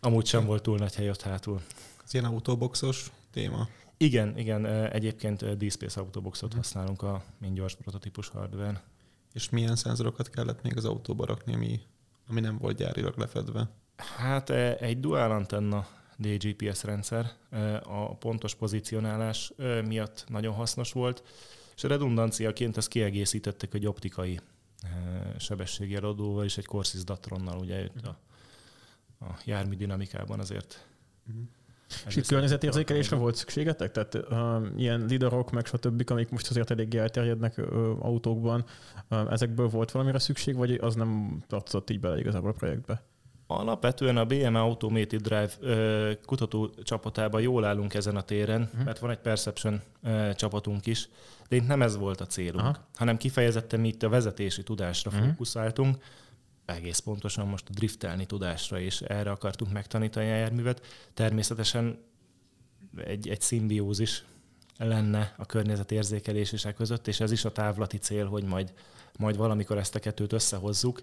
[0.00, 1.60] Amúgy sem volt túl nagy hely ott hátul.
[2.04, 3.68] Ez ilyen autóboxos téma?
[4.00, 4.66] Igen, igen.
[4.66, 6.64] Egyébként D-Space Autoboxot uh-huh.
[6.64, 8.82] használunk a mind gyors prototípus hardware
[9.32, 11.80] És milyen szenzorokat kellett még az autóba rakni, ami,
[12.28, 13.70] ami nem volt gyárilag lefedve?
[13.96, 17.32] Hát egy dual antenna DGPS rendszer
[17.82, 19.52] a pontos pozicionálás
[19.84, 21.22] miatt nagyon hasznos volt,
[21.76, 24.40] és redundanciaként ezt kiegészítettek egy optikai
[25.38, 28.18] sebességjeladóval és egy Corsys Datronnal, ugye itt a,
[29.24, 30.86] a jármű dinamikában azért
[31.28, 31.44] uh-huh.
[32.06, 33.90] És itt környezetérzékelésre volt szükségetek?
[33.90, 37.66] Tehát uh, ilyen lidarok, meg stb., amik most azért eléggé elterjednek uh,
[37.98, 38.64] autókban,
[39.10, 43.02] uh, ezekből volt valamire szükség, vagy az nem tartozott így bele igazából a projektbe?
[43.46, 48.84] Alapvetően a BM Automated Drive uh, kutató csapatában jól állunk ezen a téren, uh-huh.
[48.84, 51.08] mert van egy Perception uh, csapatunk is,
[51.48, 52.88] de itt nem ez volt a célunk, Aha.
[52.94, 55.26] hanem kifejezetten mi itt a vezetési tudásra uh-huh.
[55.26, 55.96] fókuszáltunk,
[56.68, 60.86] egész pontosan most a driftelni tudásra, és erre akartunk megtanítani a járművet.
[61.14, 61.98] Természetesen
[62.96, 64.24] egy, egy szimbiózis
[64.78, 68.72] lenne a környezetérzékelések között, és ez is a távlati cél, hogy majd,
[69.18, 71.02] majd valamikor ezt a kettőt összehozzuk.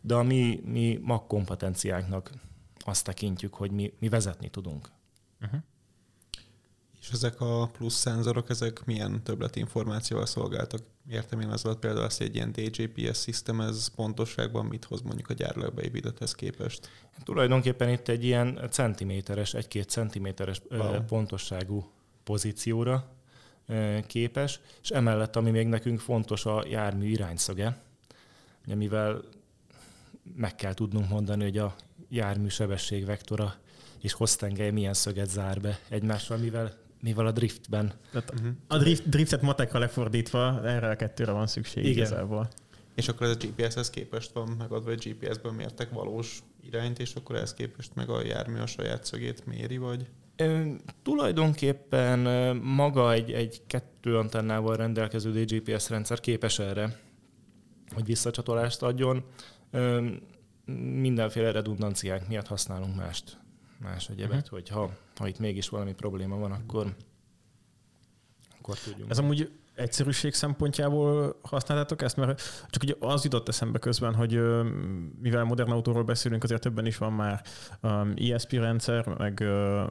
[0.00, 2.30] De a mi, mi mag kompetenciánknak
[2.78, 4.88] azt tekintjük, hogy mi, mi vezetni tudunk.
[5.40, 5.60] Uh-huh.
[7.02, 10.80] És ezek a plusz szenzorok, ezek milyen többletinformációval szolgáltak?
[11.10, 15.00] Értem én az alatt például azt, hogy egy ilyen DJPS system, ez pontosságban mit hoz
[15.02, 16.88] mondjuk a gyárlag beépítetthez képest?
[17.24, 21.00] Tulajdonképpen itt egy ilyen centiméteres, egy-két centiméteres wow.
[21.00, 21.90] pontosságú
[22.24, 23.10] pozícióra
[24.06, 27.82] képes, és emellett, ami még nekünk fontos, a jármű irányszöge,
[28.66, 29.22] mivel
[30.36, 31.74] meg kell tudnunk mondani, hogy a
[32.08, 33.54] jármű sebességvektora
[34.00, 37.92] és hoztengelye milyen szöget zár be egymással, mivel mivel a driftben.
[38.10, 38.52] Tehát uh-huh.
[38.66, 41.96] A drift, driftet matekra lefordítva erre a kettőre van szükség Igen.
[41.96, 42.48] igazából.
[42.94, 47.36] És akkor ez a GPS-hez képest van megadva, hogy GPS-ből mértek valós irányt, és akkor
[47.36, 50.06] ehhez képest meg a jármű a saját szögét méri, vagy?
[50.36, 52.18] Ö, tulajdonképpen
[52.56, 56.98] maga egy, egy kettő antennával rendelkező DGPS rendszer képes erre,
[57.94, 59.24] hogy visszacsatolást adjon.
[59.70, 60.06] Ö,
[61.00, 63.41] mindenféle redundanciák miatt használunk mást
[63.82, 64.50] más egyebet, uh-huh.
[64.50, 66.94] hogy ha, ha itt mégis valami probléma van, akkor,
[68.58, 69.10] akkor tudjunk.
[69.10, 72.16] Ez amúgy egyszerűség szempontjából használtátok ezt?
[72.16, 74.40] Mert csak ugye az jutott eszembe közben, hogy
[75.20, 77.42] mivel modern autóról beszélünk, azért többen is van már
[77.82, 79.44] um, ESP rendszer, meg,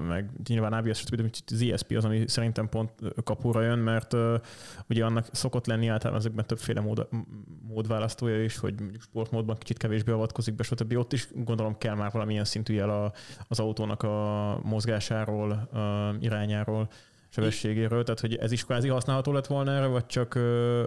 [0.08, 1.36] meg nyilván ABS, stb.
[1.52, 2.91] az ESP az, ami szerintem pont
[3.24, 4.15] kapóra jön, mert
[4.89, 7.08] ugye annak szokott lenni általában ezekben többféle mód,
[7.67, 10.98] módválasztója is, hogy sportmódban kicsit kevésbé avatkozik be, stb.
[10.98, 13.13] Ott is gondolom kell már valamilyen szintű jel a,
[13.48, 15.70] az autónak a mozgásáról,
[16.20, 16.89] irányáról
[17.34, 20.39] sebességéről, tehát hogy ez is kvázi használható lett volna erre, vagy csak,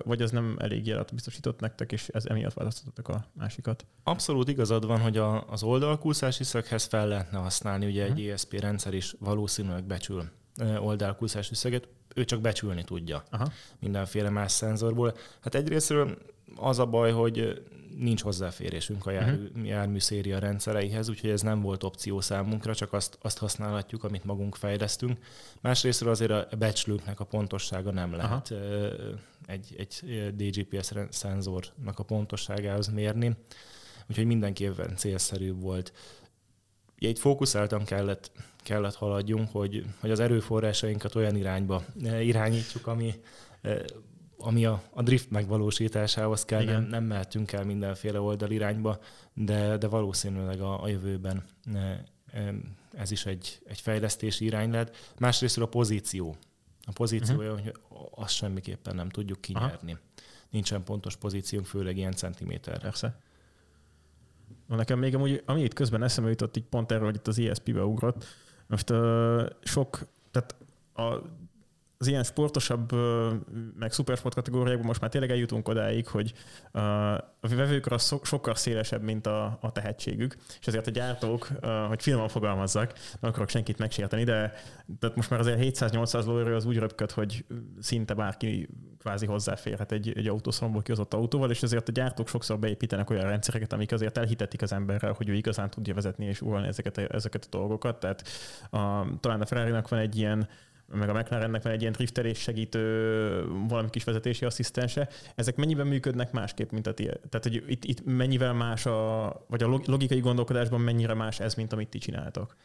[0.05, 3.87] vagy ez nem elég jelet biztosított nektek, és ez emiatt választottak a másikat?
[4.03, 8.95] Abszolút igazad van, hogy a, az oldalkúszási szöghez fel lehetne használni, ugye egy ESP rendszer
[8.95, 10.31] is valószínűleg becsül
[10.79, 13.53] oldalkúszási szöget, ő csak becsülni tudja Aha.
[13.79, 15.17] mindenféle más szenzorból.
[15.41, 16.19] Hát egyrésztről
[16.57, 17.63] az a baj, hogy
[17.97, 19.67] nincs hozzáférésünk a jármű, uh-huh.
[19.67, 24.55] jármű széria rendszereihez, úgyhogy ez nem volt opció számunkra, csak azt, azt használhatjuk, amit magunk
[24.55, 25.19] fejlesztünk.
[25.61, 29.19] Másrésztről azért a becslőknek a pontossága nem lehet Aha.
[29.47, 33.37] egy, egy DGPS szenzornak a pontosságához mérni,
[34.09, 35.93] úgyhogy mindenképpen célszerűbb volt.
[36.99, 38.31] Egy fókuszáltan kellett,
[38.63, 41.85] kellett haladjunk, hogy, hogy az erőforrásainkat olyan irányba
[42.21, 43.15] irányítjuk, ami
[44.47, 48.99] ami a, a drift megvalósításához kell, nem, nem mehetünk el mindenféle oldalirányba,
[49.33, 51.45] de, de valószínűleg a, a jövőben
[52.93, 55.13] ez is egy, egy fejlesztési irány lehet.
[55.19, 56.37] Másrészt a pozíció.
[56.87, 57.61] A pozíció uh-huh.
[57.61, 57.75] hogy
[58.11, 59.93] azt semmiképpen nem tudjuk kinyerni.
[59.93, 60.01] Aha.
[60.51, 62.81] Nincsen pontos pozíciónk, főleg ilyen centiméter.
[62.81, 63.21] Persze.
[64.67, 67.39] Na, nekem még amúgy, ami itt közben eszembe jutott, így pont erről, hogy itt az
[67.39, 68.25] ESP-be ugrott.
[68.67, 70.55] Most uh, sok, tehát
[70.95, 71.23] a
[72.05, 72.93] az ilyen sportosabb,
[73.79, 76.33] meg szupersport kategóriákban most már tényleg eljutunk odáig, hogy
[76.73, 81.49] a vevőkör az sokkal szélesebb, mint a, a tehetségük, és ezért a gyártók,
[81.89, 84.53] hogy finoman fogalmazzak, nem akarok senkit megsérteni, de
[84.99, 87.45] tehát most már azért 700-800 lóerő az úgy röpköd, hogy
[87.81, 93.11] szinte bárki kvázi hozzáférhet egy, egy autószalomból kihozott autóval, és ezért a gyártók sokszor beépítenek
[93.11, 96.97] olyan rendszereket, amik azért elhitetik az emberrel, hogy ő igazán tudja vezetni és uralni ezeket
[96.97, 98.01] a, ezeket a dolgokat.
[98.01, 98.29] Tehát
[98.71, 100.49] a, talán a ferrari van egy ilyen
[100.93, 105.09] meg a McLarennek van egy ilyen driftelés segítő valami kis vezetési asszisztense.
[105.35, 107.05] Ezek mennyiben működnek másképp, mint a ti?
[107.05, 111.73] Tehát, hogy itt, itt mennyivel más a, vagy a logikai gondolkodásban mennyire más ez, mint
[111.73, 112.57] amit ti csináltok?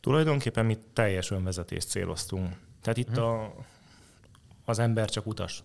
[0.00, 2.56] Tulajdonképpen mi teljes önvezetést céloztunk.
[2.82, 3.24] Tehát itt uh-huh.
[3.24, 3.54] a,
[4.64, 5.62] az ember csak utas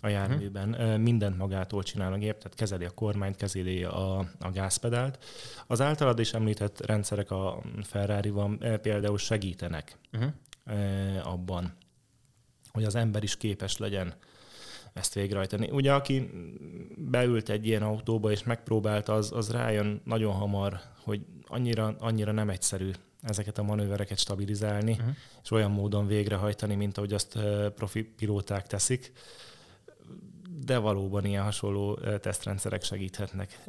[0.00, 0.68] a járműben.
[0.68, 0.98] Uh-huh.
[0.98, 5.24] Mindent magától csinál a gép, tehát kezeli a kormányt, kezeli a, a gázpedált.
[5.66, 9.96] Az általad is említett rendszerek a Ferrari-ban például segítenek.
[10.12, 10.32] Uh-huh
[11.22, 11.76] abban,
[12.72, 14.14] hogy az ember is képes legyen
[14.92, 15.70] ezt végrehajtani.
[15.70, 16.30] Ugye, aki
[16.96, 22.50] beült egy ilyen autóba és megpróbálta, az, az rájön nagyon hamar, hogy annyira, annyira nem
[22.50, 22.90] egyszerű
[23.22, 25.14] ezeket a manővereket stabilizálni, uh-huh.
[25.42, 27.38] és olyan módon végrehajtani, mint ahogy azt
[27.74, 29.12] profi pilóták teszik.
[30.64, 33.64] De valóban ilyen hasonló tesztrendszerek segíthetnek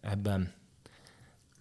[0.00, 0.52] ebben.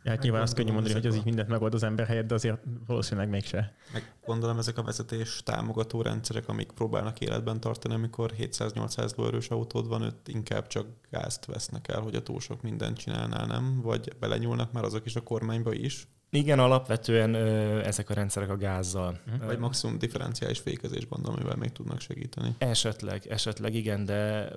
[0.09, 2.33] Ja, hát nyilván azt könnyű mondani, hogy az így mindent megold az ember helyett, de
[2.33, 3.73] azért valószínűleg mégse.
[3.93, 9.87] Meg gondolom ezek a vezetés támogató rendszerek, amik próbálnak életben tartani, amikor 700-800 lóerős autód
[9.87, 13.81] van, ott inkább csak gázt vesznek el, hogy a túl sok mindent csinálnál, nem?
[13.81, 16.07] Vagy belenyúlnak már azok is a kormányba is?
[16.29, 19.19] Igen, alapvetően ö, ezek a rendszerek a gázzal.
[19.27, 19.45] Uh-huh.
[19.45, 22.55] Vagy maximum differenciális fékezés gondolom, amivel még tudnak segíteni.
[22.57, 24.51] Esetleg, esetleg igen, de,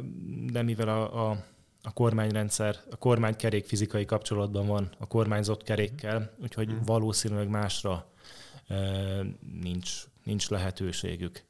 [0.53, 1.45] de mivel a, a
[1.83, 6.83] a kormányrendszer, a kormánykerék fizikai kapcsolatban van a kormányzott kerékkel, úgyhogy hmm.
[6.85, 8.07] valószínűleg másra
[8.67, 8.77] e,
[9.63, 11.43] nincs, nincs lehetőségük.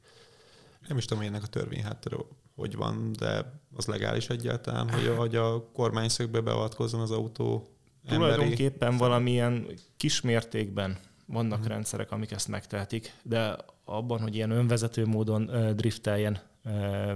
[0.87, 2.15] Nem is tudom, ennek a törvény háttere
[2.55, 7.67] hogy van, de az legális egyáltalán, hogy, hogy a kormányszögbe beavatkozzon az autó
[8.07, 9.09] Tulajdonképpen emberi...
[9.09, 9.67] valamilyen
[9.97, 11.67] kismértékben vannak hmm.
[11.67, 16.39] rendszerek, amik ezt megtehetik, de abban, hogy ilyen önvezető módon drifteljen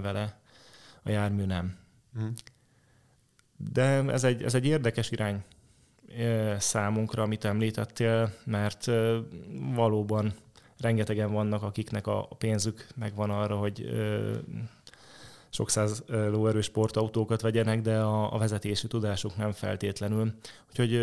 [0.01, 0.41] vele
[1.03, 1.77] a jármű nem.
[2.13, 2.33] Hmm.
[3.57, 5.43] De ez egy, ez egy érdekes irány
[6.57, 8.85] számunkra, amit említettél, mert
[9.73, 10.33] valóban
[10.79, 13.89] rengetegen vannak, akiknek a pénzük megvan arra, hogy
[15.49, 20.33] sok száz lóerős sportautókat vegyenek, de a, a vezetési tudásuk nem feltétlenül.
[20.69, 20.99] Úgyhogy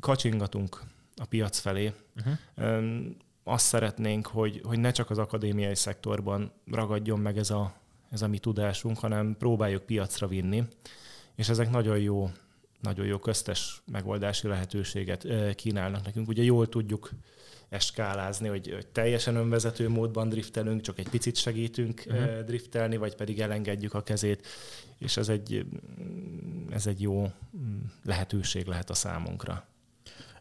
[0.00, 0.80] kacsingatunk
[1.16, 1.92] a piac felé.
[2.16, 2.96] Uh-huh.
[3.44, 7.72] Azt szeretnénk, hogy, hogy ne csak az akadémiai szektorban ragadjon meg ez a,
[8.10, 10.64] ez a mi tudásunk, hanem próbáljuk piacra vinni
[11.36, 12.30] és ezek nagyon jó,
[12.80, 16.28] nagyon jó köztes megoldási lehetőséget kínálnak nekünk.
[16.28, 17.10] Ugye jól tudjuk
[17.68, 22.40] eskálázni, hogy, hogy teljesen önvezető módban driftelünk, csak egy picit segítünk uh-huh.
[22.40, 24.46] driftelni, vagy pedig elengedjük a kezét,
[24.98, 25.66] és ez egy,
[26.70, 27.22] ez egy jó
[27.56, 29.66] mm, lehetőség lehet a számunkra.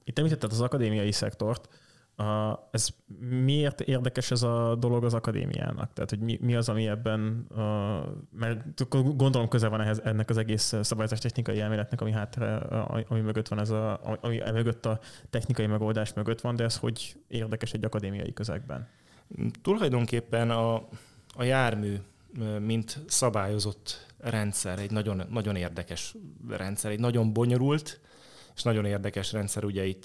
[0.04, 1.70] Itt említetted az akadémiai szektort.
[2.16, 2.88] A, ez
[3.30, 5.94] miért érdekes ez a dolog az akadémiának?
[5.94, 10.38] Tehát, hogy mi, mi az, ami ebben, a, mert gondolom közel van ehhez, ennek az
[10.38, 12.60] egész szabályozás technikai elméletnek, ami hátra,
[13.08, 15.00] ami mögött van ez a, ami mögött a
[15.30, 18.88] technikai megoldás mögött van, de ez hogy érdekes egy akadémiai közegben?
[19.62, 20.76] Tulajdonképpen a,
[21.34, 21.96] a jármű,
[22.60, 26.16] mint szabályozott rendszer, egy nagyon, nagyon érdekes
[26.50, 28.00] rendszer, egy nagyon bonyolult,
[28.56, 30.04] és nagyon érdekes rendszer, ugye itt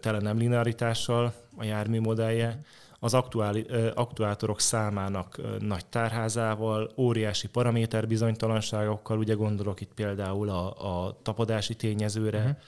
[0.00, 2.60] tele nem linearitással a jármű modellje,
[3.04, 11.18] az aktuáli, aktuátorok számának nagy tárházával, óriási paraméter bizonytalanságokkal, ugye gondolok itt például a, a
[11.22, 12.58] tapadási tényezőre,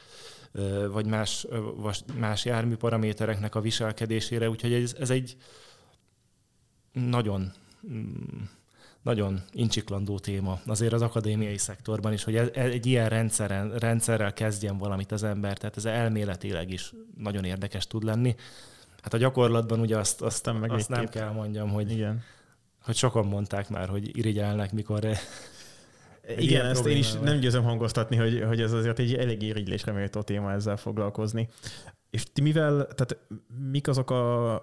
[0.54, 0.92] uh-huh.
[0.92, 1.46] vagy más,
[2.18, 5.36] más jármű paramétereknek a viselkedésére, úgyhogy ez, ez egy
[6.92, 7.52] nagyon
[7.88, 8.42] mm,
[9.04, 15.12] nagyon incsiklandó téma azért az akadémiai szektorban is, hogy egy ilyen rendszeren, rendszerrel kezdjen valamit
[15.12, 18.34] az ember, tehát ez elméletileg is nagyon érdekes tud lenni.
[19.02, 22.22] Hát a gyakorlatban ugye azt, azt, meg azt nem kell mondjam, hogy, Igen.
[22.82, 25.08] hogy sokan mondták már, hogy irigyelnek, mikor
[26.36, 27.22] igen, ezt én is van.
[27.22, 31.48] nem győzöm hangoztatni, hogy, hogy ez azért egy elég irigylésre méltó téma ezzel foglalkozni.
[32.10, 33.18] És ti mivel, tehát
[33.70, 34.62] mik azok a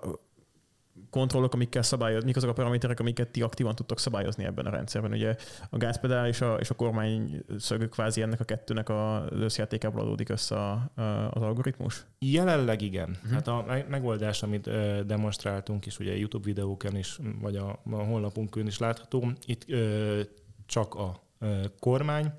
[1.12, 5.12] kontrollok, amikkel szabályozni, mik azok a paraméterek, amiket ti aktívan tudtok szabályozni ebben a rendszerben.
[5.12, 5.36] Ugye
[5.70, 10.30] a gázpedál és a, és a kormány szög kvázi ennek a kettőnek a összjátékából adódik
[10.30, 11.02] össze a, a,
[11.32, 12.06] az algoritmus?
[12.20, 13.10] Jelenleg igen.
[13.10, 13.32] Uh-huh.
[13.32, 14.70] Hát a megoldás, amit
[15.06, 20.20] demonstráltunk is, ugye YouTube videókon is, vagy a, a honlapunkon is látható, itt ö,
[20.66, 22.32] csak a ö, kormány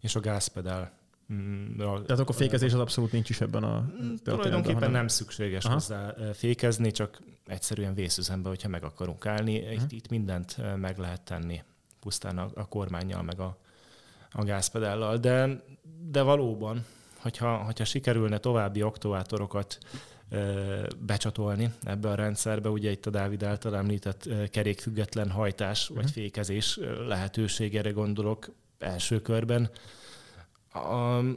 [0.00, 0.94] és a gázpedál
[1.32, 4.90] Mm, Tehát akkor fékezés az abszolút nincs is ebben a mm, Tulajdonképpen hanem...
[4.90, 5.74] nem szükséges Aha.
[5.74, 9.52] hozzá fékezni, csak egyszerűen vészüzembe, hogyha meg akarunk állni.
[9.54, 11.62] Itt, itt mindent meg lehet tenni,
[12.00, 13.56] pusztán a, a kormányjal, meg a,
[14.30, 15.16] a gázpedállal.
[15.16, 15.62] De,
[16.10, 16.84] de valóban,
[17.16, 19.78] hogyha, hogyha sikerülne további aktuátorokat
[20.98, 22.68] becsatolni ebbe a rendszerbe.
[22.68, 26.12] Ugye itt a Dávid által említett kerékfüggetlen hajtás vagy mhm.
[26.12, 29.70] fékezés lehetőségére gondolok első körben,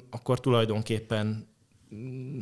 [0.10, 1.48] akkor tulajdonképpen
[1.96, 2.42] mm,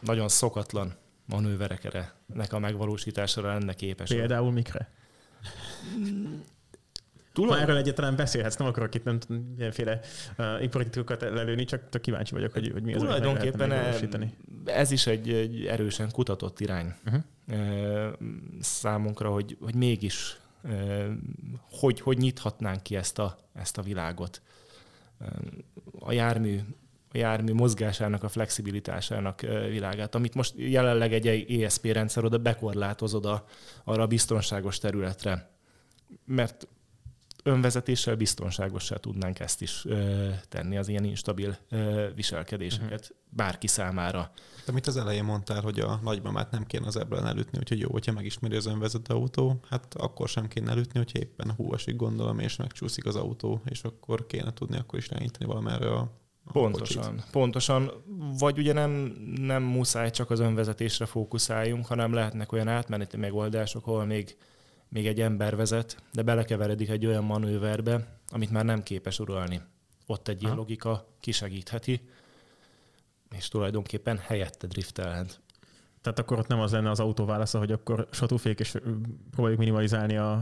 [0.00, 0.94] nagyon szokatlan
[1.28, 4.08] manőverekre nek a megvalósítására lenne képes.
[4.08, 4.90] Például mikre?
[7.32, 7.60] Tulaj...
[7.60, 10.00] erről egyáltalán beszélhetsz, nem akarok itt nem tudom, milyenféle
[10.38, 10.88] uh, ipari
[11.20, 13.72] lelőni, csak kíváncsi vagyok, hogy, hogy mi az, Tulajdonképpen
[14.64, 17.22] ez is egy, egy erősen kutatott irány uh-huh.
[17.48, 18.12] uh,
[18.60, 21.06] számunkra, hogy, hogy mégis uh,
[21.70, 24.42] hogy, hogy nyithatnánk ki ezt a, ezt a világot.
[25.20, 25.28] Uh,
[26.00, 26.60] a jármű
[27.12, 29.40] jármű mozgásának, a flexibilitásának
[29.70, 33.44] világát, amit most jelenleg egy ESP rendszer oda bekorlátozod a,
[33.84, 35.50] arra a biztonságos területre.
[36.24, 36.68] Mert
[37.42, 43.16] önvezetéssel biztonságosá tudnánk ezt is ö, tenni, az ilyen instabil ö, viselkedéseket uh-huh.
[43.30, 44.30] bárki számára.
[44.66, 48.12] Amit az elején mondtál, hogy a nagymamát nem kéne az ebből elütni, úgyhogy jó, hogyha
[48.12, 52.56] megismeri az önvezető autó, hát akkor sem kéne elütni, hogyha éppen hú esik gondolom, és
[52.56, 56.12] megcsúszik az autó, és akkor kéne tudni akkor is irányítani valamerre a
[56.52, 57.30] Pontosan, kocsit.
[57.30, 57.90] pontosan.
[58.38, 58.90] Vagy ugye nem,
[59.40, 64.36] nem muszáj csak az önvezetésre fókuszáljunk, hanem lehetnek olyan átmeneti megoldások, ahol még
[64.88, 69.60] még egy ember vezet, de belekeveredik egy olyan manőverbe, amit már nem képes uralni.
[70.06, 72.08] Ott egy ilyen logika kisegítheti,
[73.30, 75.40] és tulajdonképpen helyette driftelhet.
[76.00, 78.74] Tehát akkor ott nem az lenne az autó válasza, hogy akkor satúfék és
[79.30, 80.32] próbáljuk minimalizálni a,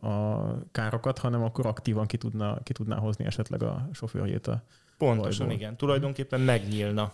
[0.00, 4.62] a károkat, hanem akkor aktívan ki, tudna, ki tudná hozni esetleg a sofőrjét a
[4.98, 5.62] Pontosan, bajból.
[5.62, 5.76] igen.
[5.76, 7.12] Tulajdonképpen megnyílna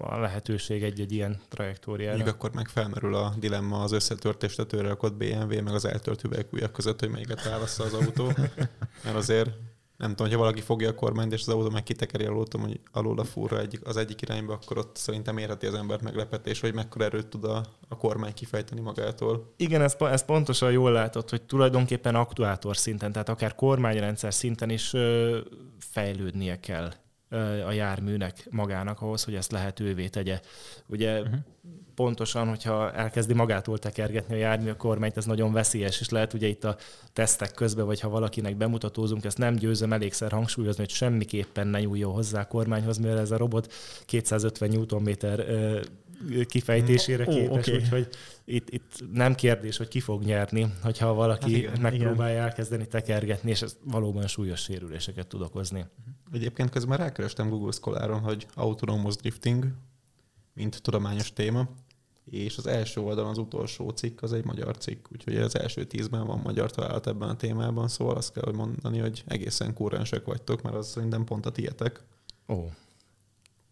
[0.00, 2.16] a lehetőség egy-egy ilyen trajektóriára.
[2.16, 6.24] Még akkor meg felmerül a dilemma az összetört és tetőre rakott BMW, meg az eltört
[6.24, 8.32] üvegújak között, hogy melyiket válassza az autó.
[9.04, 9.50] Mert azért
[9.98, 13.18] nem tudom, hogyha valaki fogja a kormányt, és az autó meg kitekeri alul, hogy alul
[13.18, 17.04] a fúra egyik, az egyik irányba, akkor ott szerintem érheti az embert meglepetés, hogy mekkora
[17.04, 19.52] erőt tud a, a kormány kifejteni magától.
[19.56, 24.92] Igen, ez, ez pontosan jól látott, hogy tulajdonképpen aktuátor szinten, tehát akár kormányrendszer szinten is
[24.92, 25.38] ö,
[25.78, 26.92] fejlődnie kell
[27.66, 30.40] a járműnek magának ahhoz, hogy ezt lehetővé tegye.
[30.86, 31.38] Ugye uh-huh.
[31.98, 36.46] Pontosan, hogyha elkezdi magától tekergetni a jármű a kormányt, ez nagyon veszélyes, és lehet ugye
[36.46, 36.76] itt a
[37.12, 42.12] tesztek közben, vagy ha valakinek bemutatózunk, ezt nem győzöm elégszer hangsúlyozni, hogy semmiképpen ne nyúljon
[42.12, 43.72] hozzá a kormányhoz, mivel ez a robot
[44.06, 45.10] 250 Nm
[46.48, 47.74] kifejtésére képes, oh, okay.
[47.74, 48.08] úgyhogy
[48.44, 52.44] itt, itt nem kérdés, hogy ki fog nyerni, hogyha valaki hát igen, megpróbálja igen.
[52.44, 55.84] elkezdeni tekergetni, és ez valóban súlyos sérüléseket tud okozni.
[56.32, 59.66] Egyébként közben rákerestem Google Scholar-on, hogy autonomous drifting,
[60.54, 61.68] mint tudományos téma,
[62.30, 66.26] és az első oldalon az utolsó cikk az egy magyar cikk, úgyhogy az első tízben
[66.26, 70.62] van magyar találat ebben a témában, szóval azt kell hogy mondani, hogy egészen kúrensek vagytok,
[70.62, 72.02] mert az szerintem pont a tietek.
[72.48, 72.54] Ó.
[72.54, 72.70] Oh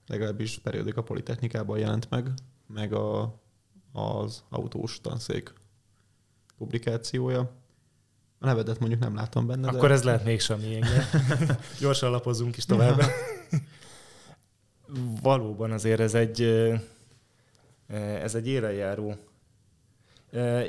[0.07, 2.31] legalábbis periódik a Politechnikában jelent meg,
[2.67, 3.35] meg a,
[3.93, 5.53] az autós tanszék
[6.59, 7.51] publikációja.
[8.39, 9.69] A nevedet mondjuk nem látom benne.
[9.69, 9.95] Akkor de...
[9.95, 10.87] ez lehet mégsem miénk,
[11.81, 13.01] gyorsan lapozunk is tovább.
[15.23, 16.43] Valóban azért ez egy,
[18.23, 19.15] ez egy érenjáró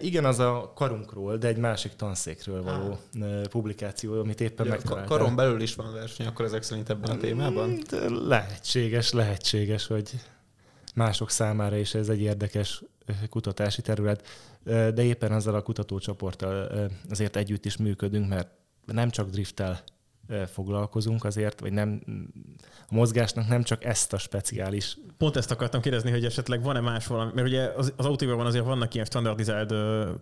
[0.02, 3.42] igen, az a karunkról, de egy másik tanszékről való ah.
[3.42, 5.18] publikáció, amit éppen ja, megtaláltam.
[5.18, 7.70] Karon belül is van verseny, akkor ezek szerint ebben a témában?
[7.70, 10.10] Mm, lehetséges, lehetséges, hogy
[10.96, 12.84] mások számára is ez egy érdekes
[13.30, 14.28] kutatási terület,
[14.64, 18.50] de éppen azzal a kutatócsoporttal azért együtt is működünk, mert
[18.86, 19.84] nem csak drifttel
[20.52, 22.02] foglalkozunk azért, vagy nem,
[22.90, 24.98] a mozgásnak nem csak ezt a speciális...
[25.18, 28.66] Pont ezt akartam kérdezni, hogy esetleg van-e más valami, mert ugye az, az autóban azért
[28.66, 29.74] vannak ilyen standardizált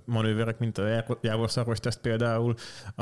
[0.05, 2.53] manőverek, mint a jávorszarvas teszt például,
[2.95, 3.01] a,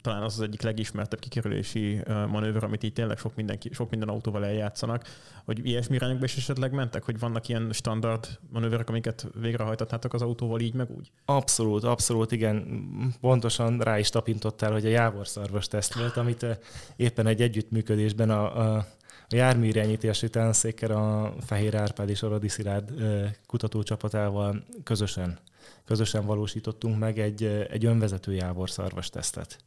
[0.00, 4.44] talán az az egyik legismertebb kikerülési manőver, amit így tényleg sok, mindenki, sok minden autóval
[4.44, 5.04] eljátszanak,
[5.44, 10.60] hogy ilyesmi irányokba is esetleg mentek, hogy vannak ilyen standard manőverek, amiket végrehajtatnátok az autóval
[10.60, 11.10] így meg úgy?
[11.24, 12.84] Abszolút, abszolút, igen.
[13.20, 16.58] Pontosan rá is tapintottál, hogy a jávorszarvas teszt volt, amit
[16.96, 18.86] éppen egy együttműködésben a, a
[19.32, 22.92] a járműirányítási tanszékkel a Fehér Árpád és a Radi Szilárd
[23.46, 25.38] kutatócsapatával közösen,
[25.84, 29.58] közösen valósítottunk meg egy, egy önvezető jávorszarvas tesztet,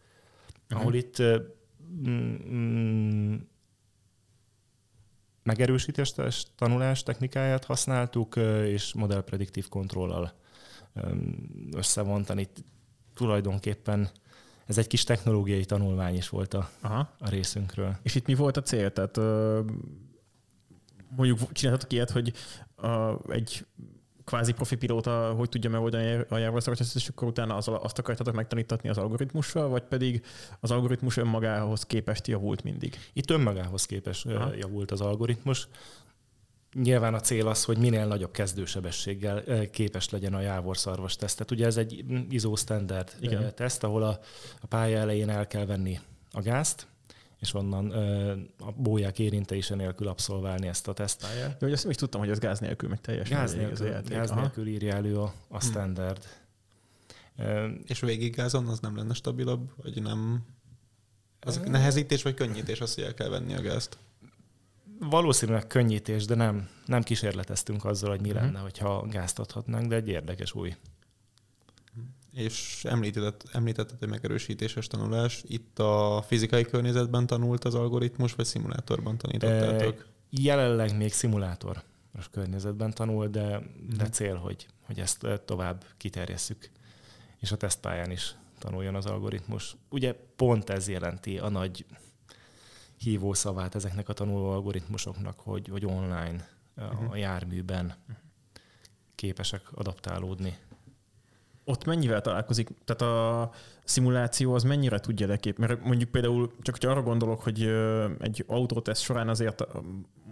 [0.63, 0.79] uh-huh.
[0.79, 3.35] ahol itt mm, mm,
[5.43, 6.13] megerősítés
[6.55, 8.35] tanulás technikáját használtuk,
[8.65, 10.33] és modellprediktív kontrollal
[11.71, 12.47] összevontani.
[13.13, 14.09] Tulajdonképpen
[14.65, 17.09] ez egy kis technológiai tanulmány is volt a, Aha.
[17.19, 17.95] a részünkről.
[18.01, 18.91] És itt mi volt a cél?
[18.91, 19.17] Tehát
[21.15, 22.33] mondjuk csináltatok ilyet, hogy
[23.29, 23.65] egy
[24.23, 28.89] kvázi profi pilóta hogy tudja megoldani a járószakat, és akkor utána az, azt akartatok megtanítatni
[28.89, 30.25] az algoritmussal, vagy pedig
[30.59, 32.97] az algoritmus önmagához képest javult mindig?
[33.13, 34.53] Itt önmagához képest Aha.
[34.55, 35.67] javult az algoritmus.
[36.73, 41.51] Nyilván a cél az, hogy minél nagyobb kezdősebességgel képes legyen a jávorszarvas tesztet.
[41.51, 43.55] Ugye ez egy ISO standard Igen.
[43.55, 44.19] teszt, ahol a,
[44.61, 45.99] a pálya elején el kell venni
[46.31, 46.87] a gázt,
[47.39, 47.91] és onnan
[48.59, 51.51] a bóják érintése nélkül abszolválni ezt a tesztpályát.
[51.51, 53.37] Jó, hogy azt nem is tudtam, hogy ez gáz nélkül megy teljesen.
[53.37, 55.65] Gáz nélkül, gáz nélkül írja elő a, a hm.
[55.65, 56.23] standard.
[57.35, 57.81] Hmm.
[57.87, 60.45] És végig gázon az nem lenne stabilabb, vagy nem?
[61.39, 63.97] Az nehezítés vagy könnyítés az, hogy el kell venni a gázt?
[65.09, 68.37] Valószínűleg könnyítés, de nem, nem kísérleteztünk azzal, hogy mi hmm.
[68.37, 70.75] lenne, hogyha gázt adhatnánk, de egy érdekes új
[72.33, 75.43] és említett, említetted, hogy megerősítéses tanulás.
[75.47, 79.99] Itt a fizikai környezetben tanult az algoritmus, vagy szimulátorban tanítottátok?
[79.99, 81.83] E, jelenleg még szimulátoros
[82.31, 83.47] környezetben tanul, de,
[83.95, 84.11] de mhm.
[84.11, 86.69] cél, hogy, hogy ezt tovább kiterjesszük,
[87.37, 89.75] és a tesztpályán is tanuljon az algoritmus.
[89.89, 91.85] Ugye pont ez jelenti a nagy
[93.03, 97.15] hívószavát ezeknek a tanuló algoritmusoknak, hogy, hogy online a mhm.
[97.15, 97.93] járműben
[99.15, 100.57] képesek adaptálódni
[101.65, 103.51] ott mennyivel találkozik, tehát a
[103.83, 105.57] szimuláció az mennyire tudja lekép?
[105.57, 107.61] Mert mondjuk például csak hogy arra gondolok, hogy
[108.19, 109.67] egy autóteszt során azért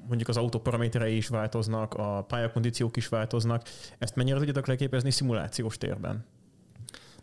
[0.08, 3.64] mondjuk az autó paraméterei is változnak, a pályakondíciók is változnak.
[3.98, 6.26] Ezt mennyire tudjátok leképezni szimulációs térben?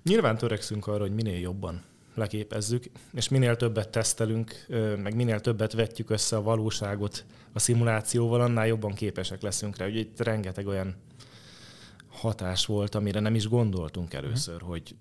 [0.02, 1.82] Nyilván törekszünk arra, hogy minél jobban
[2.18, 4.66] leképezzük, és minél többet tesztelünk,
[5.02, 9.86] meg minél többet vetjük össze a valóságot a szimulációval, annál jobban képesek leszünk rá.
[9.86, 10.96] Ugye itt rengeteg olyan
[12.08, 14.68] hatás volt, amire nem is gondoltunk először, uh-huh.
[14.68, 14.96] hogy,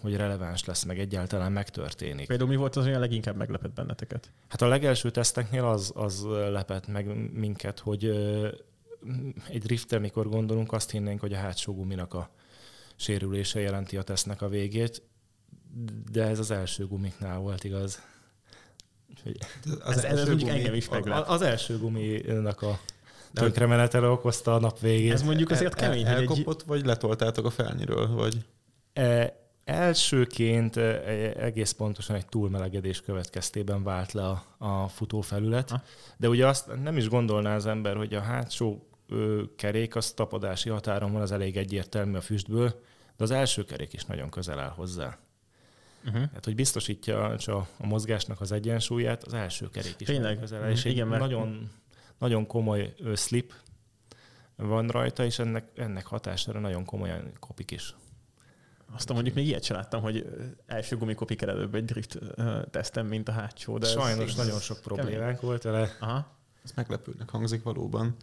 [0.00, 2.26] hogy releváns lesz, meg egyáltalán megtörténik.
[2.26, 4.30] Például mi volt az, olyan leginkább meglepett benneteket?
[4.48, 8.04] Hát a legelső teszteknél az, az lepett meg minket, hogy
[9.48, 12.30] egy drifter, mikor gondolunk, azt hinnénk, hogy a hátsó guminak a
[12.96, 15.02] sérülése jelenti a tesznek a végét,
[16.10, 18.02] de ez az első gumiknál volt igaz.
[19.84, 21.28] Az, ez, első ez gumi, engem is meglep.
[21.28, 22.78] Az első guminak a
[23.32, 25.12] tönkremenetele okozta a nap végén.
[25.12, 26.06] Ez mondjuk azért kemény.
[26.06, 26.66] El, elkopott, egy...
[26.66, 28.08] vagy letoltátok a felnyiről?
[28.08, 28.44] Vagy?
[28.92, 31.02] E, elsőként e,
[31.36, 35.82] egész pontosan egy túlmelegedés következtében vált le a, a futófelület, ha.
[36.16, 40.68] de ugye azt nem is gondolná az ember, hogy a hátsó ö, kerék az tapadási
[40.68, 42.68] határon van, az elég egyértelmű a füstből,
[43.16, 45.18] de az első kerék is nagyon közel áll hozzá.
[46.04, 46.24] Uh-huh.
[46.24, 50.38] Tehát, hogy biztosítja a, a mozgásnak az egyensúlyát, az első kerék is Tényleg?
[50.38, 50.70] közel.
[50.70, 51.20] És Igen, mert...
[51.20, 51.70] nagyon
[52.18, 53.52] nagyon komoly slip
[54.56, 57.94] van rajta, és ennek, ennek hatására nagyon komolyan kopik is.
[58.94, 60.26] Azt mondjuk még ilyet sem láttam, hogy
[60.66, 62.18] első gumikopik előbb egy drift
[62.70, 63.78] tesztem, mint a hátsó.
[63.78, 65.96] De Sajnos ez, nagyon sok problémánk volt vele.
[66.00, 66.36] Aha.
[66.64, 68.16] Ez meglepőnek hangzik valóban.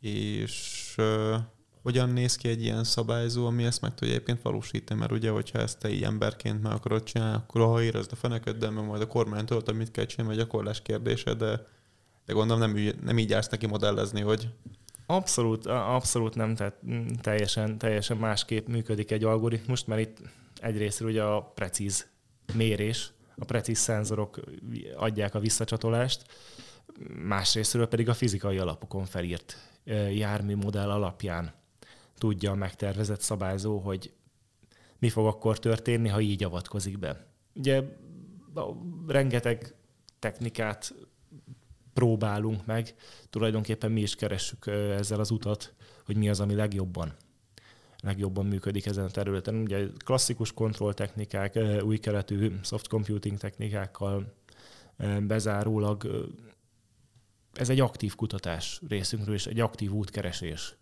[0.00, 1.36] És uh,
[1.82, 5.58] hogyan néz ki egy ilyen szabályzó, ami ezt meg tudja egyébként valósítani, mert ugye, hogyha
[5.58, 9.06] ezt te így emberként meg akarod csinálni, akkor ha érezd a feneket, de majd a
[9.06, 11.66] kormány tudod, mit kell csinálni, vagy gyakorlás kérdése, de
[12.30, 14.48] de gondolom nem, nem így állsz neki modellezni, hogy...
[15.06, 16.74] Abszolút, abszolút nem, tehát
[17.20, 20.18] teljesen, teljesen másképp működik egy algoritmus, mert itt
[20.60, 22.08] egyrészt ugye a precíz
[22.54, 24.40] mérés, a precíz szenzorok
[24.96, 26.22] adják a visszacsatolást,
[27.24, 29.56] másrésztről pedig a fizikai alapokon felírt
[30.12, 31.52] jármű modell alapján
[32.20, 34.12] tudja a megtervezett szabályzó, hogy
[34.98, 37.26] mi fog akkor történni, ha így avatkozik be.
[37.54, 37.82] Ugye
[39.06, 39.74] rengeteg
[40.18, 40.94] technikát
[41.92, 42.94] próbálunk meg.
[43.30, 47.14] Tulajdonképpen mi is keressük ezzel az utat, hogy mi az, ami legjobban
[48.02, 49.54] legjobban működik ezen a területen.
[49.54, 54.34] Ugye klasszikus kontrolltechnikák, új keletű soft computing technikákkal
[55.20, 56.28] bezárólag
[57.52, 60.76] ez egy aktív kutatás részünkről, és egy aktív útkeresés.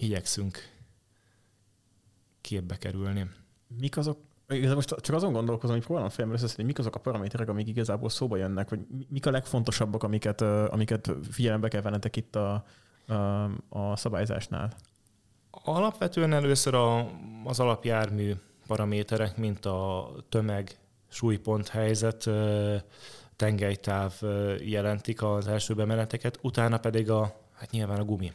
[0.00, 0.58] Igyekszünk
[2.40, 3.30] képbe kerülni.
[3.78, 7.48] Mik azok Igazából most csak azon gondolkozom, hogy próbálom fejembe összeszedni, mik azok a paraméterek,
[7.48, 12.64] amik igazából szóba jönnek, vagy mik a legfontosabbak, amiket, amiket figyelembe kell vennetek itt a,
[13.06, 13.14] a,
[13.68, 14.72] a szabályzásnál?
[15.50, 17.10] Alapvetően először a,
[17.44, 18.32] az alapjármű
[18.66, 20.78] paraméterek, mint a tömeg,
[21.08, 22.30] súlypont helyzet,
[23.36, 24.20] tengelytáv
[24.58, 28.32] jelentik az első bemeneteket, utána pedig a, hát nyilván a gumi.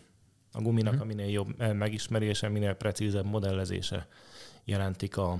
[0.55, 1.07] A guminak uh-huh.
[1.07, 4.07] a minél jobb megismerése, minél precízebb modellezése
[4.63, 5.37] jelentik a,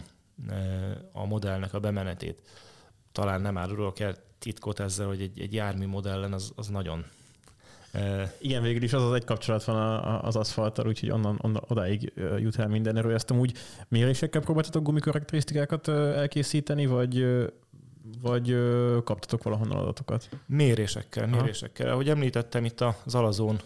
[1.11, 2.41] a modellnek a bemenetét.
[3.11, 7.05] Talán nem árulok el titkot ezzel, hogy egy, egy jármű modellen az, az nagyon
[8.39, 12.59] Igen, végül is az az egy kapcsolat van az aszfalttal, úgyhogy onnan, onnan odáig jut
[12.59, 13.13] el minden erő.
[13.13, 13.53] Ezt amúgy
[13.87, 17.25] mérésekkel próbáltatok gumikarakterisztikákat elkészíteni, vagy
[18.21, 18.57] vagy
[19.03, 20.29] kaptatok valahonnan adatokat?
[20.45, 21.89] Mérésekkel, mérésekkel.
[21.89, 23.59] Ahogy említettem, itt az Alazón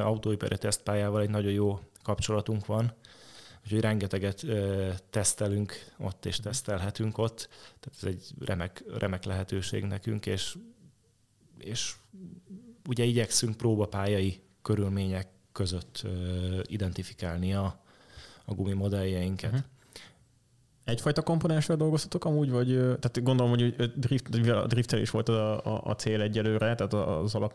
[0.00, 2.92] autóipari tesztpályával egy nagyon jó kapcsolatunk van,
[3.64, 4.44] úgyhogy rengeteget
[5.10, 7.48] tesztelünk ott, és tesztelhetünk ott.
[7.80, 10.56] Tehát ez egy remek, remek lehetőség nekünk, és,
[11.58, 11.94] és
[12.88, 16.06] ugye igyekszünk próbapályai körülmények között
[16.62, 17.82] identifikálni a,
[18.44, 19.52] a gumimodelljeinket.
[19.52, 19.66] Uh-huh
[20.90, 25.94] egyfajta komponenssel dolgoztatok amúgy, vagy tehát gondolom, hogy drift, a driftelés volt a, a, a
[25.94, 27.54] cél egyelőre, tehát az alap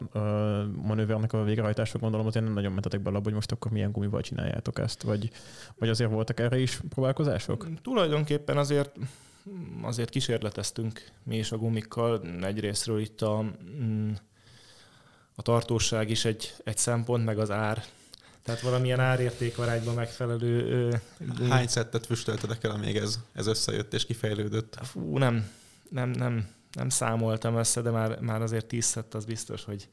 [0.83, 4.79] manővernek a végrehajtása gondolom, azért nem nagyon mentetek bele hogy most akkor milyen gumival csináljátok
[4.79, 5.29] ezt, vagy,
[5.79, 7.67] vagy azért voltak erre is próbálkozások?
[7.81, 8.91] Tulajdonképpen azért
[9.81, 12.21] azért kísérleteztünk mi is a gumikkal.
[12.41, 13.45] Egyrésztről itt a,
[13.81, 14.11] mm,
[15.35, 17.83] a tartóság is egy, egy szempont, meg az ár
[18.45, 21.01] tehát valamilyen árértékarányban megfelelő...
[21.49, 24.77] Hány szettet füstöltetek el, amíg ez, ez összejött és kifejlődött?
[24.81, 25.49] Fú, nem,
[25.89, 29.89] nem, nem, nem számoltam össze, de már, már azért tíz szett az biztos, hogy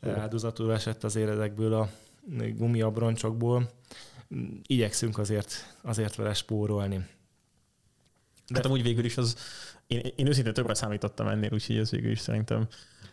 [0.00, 1.90] áldozatul esett az éredekből a
[2.56, 3.70] gumiabroncsokból.
[4.66, 7.06] Igyekszünk azért, azért vele spórolni.
[8.48, 9.36] De hát amúgy végül is az,
[9.90, 12.68] én, én őszintén többre számítottam ennél, úgyhogy ez végül is szerintem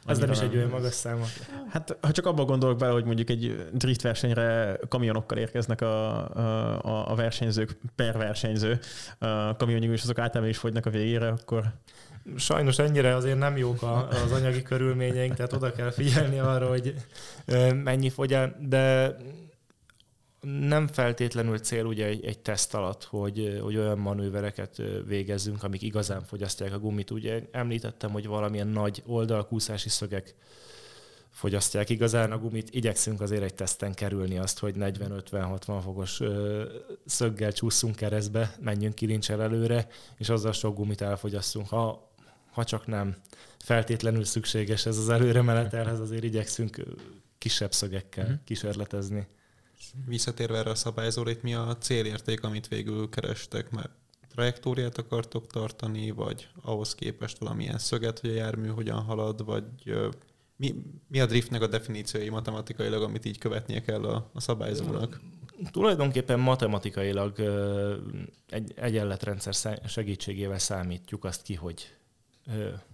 [0.06, 1.22] ez nem is egy olyan magas szám.
[1.70, 6.18] Hát, ha csak abban gondolok bele, hogy mondjuk egy drift versenyre kamionokkal érkeznek a,
[6.82, 8.80] a, a versenyzők per versenyző,
[9.18, 11.64] a kamionjuk is azok általában is fogynak a végére, akkor...
[12.38, 16.94] Sajnos ennyire azért nem jók az anyagi körülményeink, tehát oda kell figyelni arra, hogy
[17.84, 19.16] mennyi fogy el, de
[20.48, 26.24] nem feltétlenül cél ugye egy, egy teszt alatt, hogy, hogy olyan manővereket végezzünk, amik igazán
[26.24, 27.12] fogyasztják a gumit.
[27.12, 30.36] Ugye említettem, hogy valamilyen nagy oldalkúszási szögek
[31.30, 32.70] fogyasztják igazán a gumit.
[32.74, 36.22] Igyekszünk azért egy teszten kerülni azt, hogy 40-50-60 fokos
[37.06, 39.88] szöggel csúszunk keresztbe, menjünk kilincsel előre,
[40.18, 41.68] és azzal sok gumit elfogyasztunk.
[41.68, 42.12] Ha,
[42.52, 43.16] ha csak nem
[43.60, 46.84] feltétlenül szükséges ez az előre menetelhez, azért igyekszünk
[47.38, 48.40] kisebb szögekkel uh-huh.
[48.44, 49.28] kísérletezni.
[50.06, 53.92] Visszatérve erre a szabályzóra, itt mi a célérték, amit végül kerestek, mert
[54.38, 59.64] trajektóriát akartok tartani, vagy ahhoz képest valamilyen szöget, hogy a jármű hogyan halad, vagy
[60.56, 60.76] mi,
[61.08, 65.22] mi a driftnek a definíciói matematikailag, amit így követnie kell a, a szabályzónak?
[65.72, 67.40] Tulajdonképpen matematikailag
[68.50, 71.96] egy egyenletrendszer segítségével számítjuk azt ki, hogy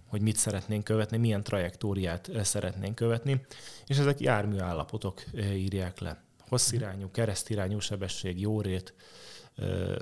[0.06, 3.46] hogy mit szeretnénk követni, milyen trajektóriát szeretnénk követni,
[3.86, 5.22] és ezek jármű állapotok
[5.54, 6.23] írják le
[6.54, 8.94] hosszirányú, keresztirányú sebesség, jórét,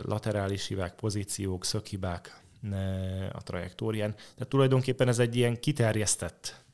[0.03, 2.43] laterális hibák, pozíciók, szökhibák
[3.33, 4.15] a trajektórián.
[4.15, 6.65] Tehát tulajdonképpen ez egy ilyen kiterjesztett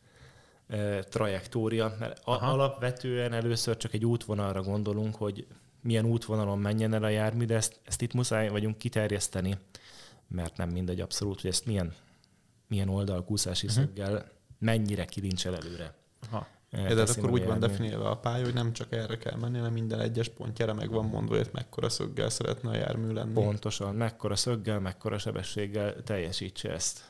[1.09, 2.53] trajektória, mert Aha.
[2.53, 5.47] alapvetően először csak egy útvonalra gondolunk, hogy
[5.81, 9.59] milyen útvonalon menjen el a jármű, de ezt, ezt itt muszáj vagyunk kiterjeszteni,
[10.29, 11.95] mert nem mindegy abszolút, hogy ezt milyen,
[12.67, 13.85] milyen oldalkúszási uh-huh.
[13.85, 15.95] szöggel mennyire kilincsel előre.
[16.31, 16.47] Aha.
[16.71, 19.73] Ja, de akkor úgy van definiálva a pálya, hogy nem csak erre kell menni, hanem
[19.73, 23.33] minden egyes pontjára meg van mondva, hogy mekkora szöggel szeretne a jármű lenni.
[23.33, 27.05] Pontosan, mekkora szöggel, mekkora sebességgel teljesítse ezt.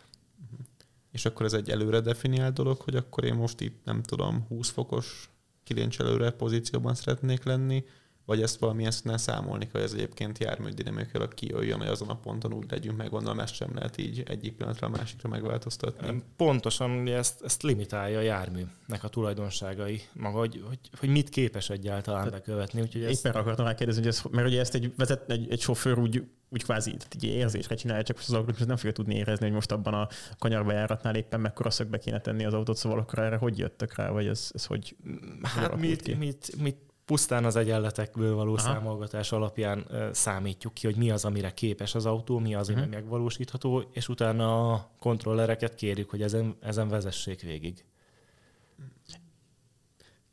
[0.44, 0.66] Uh-huh.
[1.12, 4.68] És akkor ez egy előre definiált dolog, hogy akkor én most itt nem tudom, 20
[4.68, 5.30] fokos
[5.64, 7.84] kilincselőre pozícióban szeretnék lenni,
[8.28, 12.52] vagy ezt valamilyen szinten számolni kell, hogy ez egyébként járműdinamikailag kijöjjön, hogy azon a ponton
[12.52, 16.22] úgy legyünk meg, gondolom ezt sem lehet így egyik pillanatra a másikra megváltoztatni.
[16.36, 22.24] Pontosan, ezt, ezt limitálja a járműnek a tulajdonságai, maga, hogy, hogy, hogy mit képes egyáltalán
[22.24, 22.80] Tehát bekövetni.
[22.80, 23.26] Úgyhogy ezt...
[23.26, 26.62] Éppen akartam rákérdezni, hogy ez, mert ugye ezt egy, vezet, egy, egy sofőr úgy, úgy
[26.62, 30.08] kvázi egy érzésre csinálja, csak az algoritmus nem fogja tudni érezni, hogy most abban a
[30.38, 34.26] kanyarbejáratnál éppen mekkora szögbe kéne tenni az autót, szóval akkor erre hogy jöttek rá, vagy
[34.26, 34.96] ez, ez hogy
[35.42, 38.62] Hát mit, mit, mit pusztán az egyenletekből való Aha.
[38.62, 42.94] számolgatás alapján számítjuk ki, hogy mi az, amire képes az autó, mi az, ami uh-huh.
[42.94, 47.84] megvalósítható, és utána a kontrollereket kérjük, hogy ezen, ezen vezessék végig.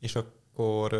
[0.00, 0.92] És akkor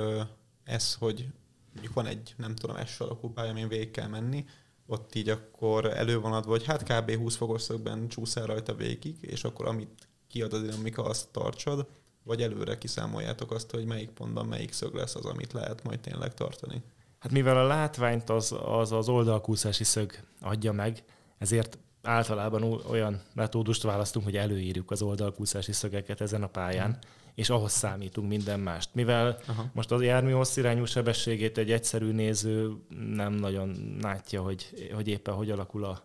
[0.64, 1.29] ez, hogy
[1.72, 4.45] mondjuk van egy, nem tudom, S alakú pálya, amin végig kell menni,
[4.87, 7.16] ott így akkor elő van adva, hogy hát kb.
[7.16, 11.87] 20 fokos szögben csúszál rajta végig, és akkor amit kiad a dinamika, azt tartsad,
[12.27, 16.35] vagy előre kiszámoljátok azt, hogy melyik pontban melyik szög lesz az, amit lehet majd tényleg
[16.35, 16.83] tartani?
[17.18, 21.05] Hát mivel a látványt az az, az oldalkúszási szög adja meg,
[21.39, 26.99] ezért általában olyan metódust választunk, hogy előírjuk az oldalkúszási szögeket ezen a pályán, hmm.
[27.35, 28.95] és ahhoz számítunk minden mást.
[28.95, 29.70] Mivel Aha.
[29.72, 32.72] most az jármű hosszirányú sebességét egy egyszerű néző
[33.14, 36.03] nem nagyon látja, hogy, hogy éppen hogy alakul a,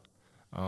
[0.52, 0.62] a,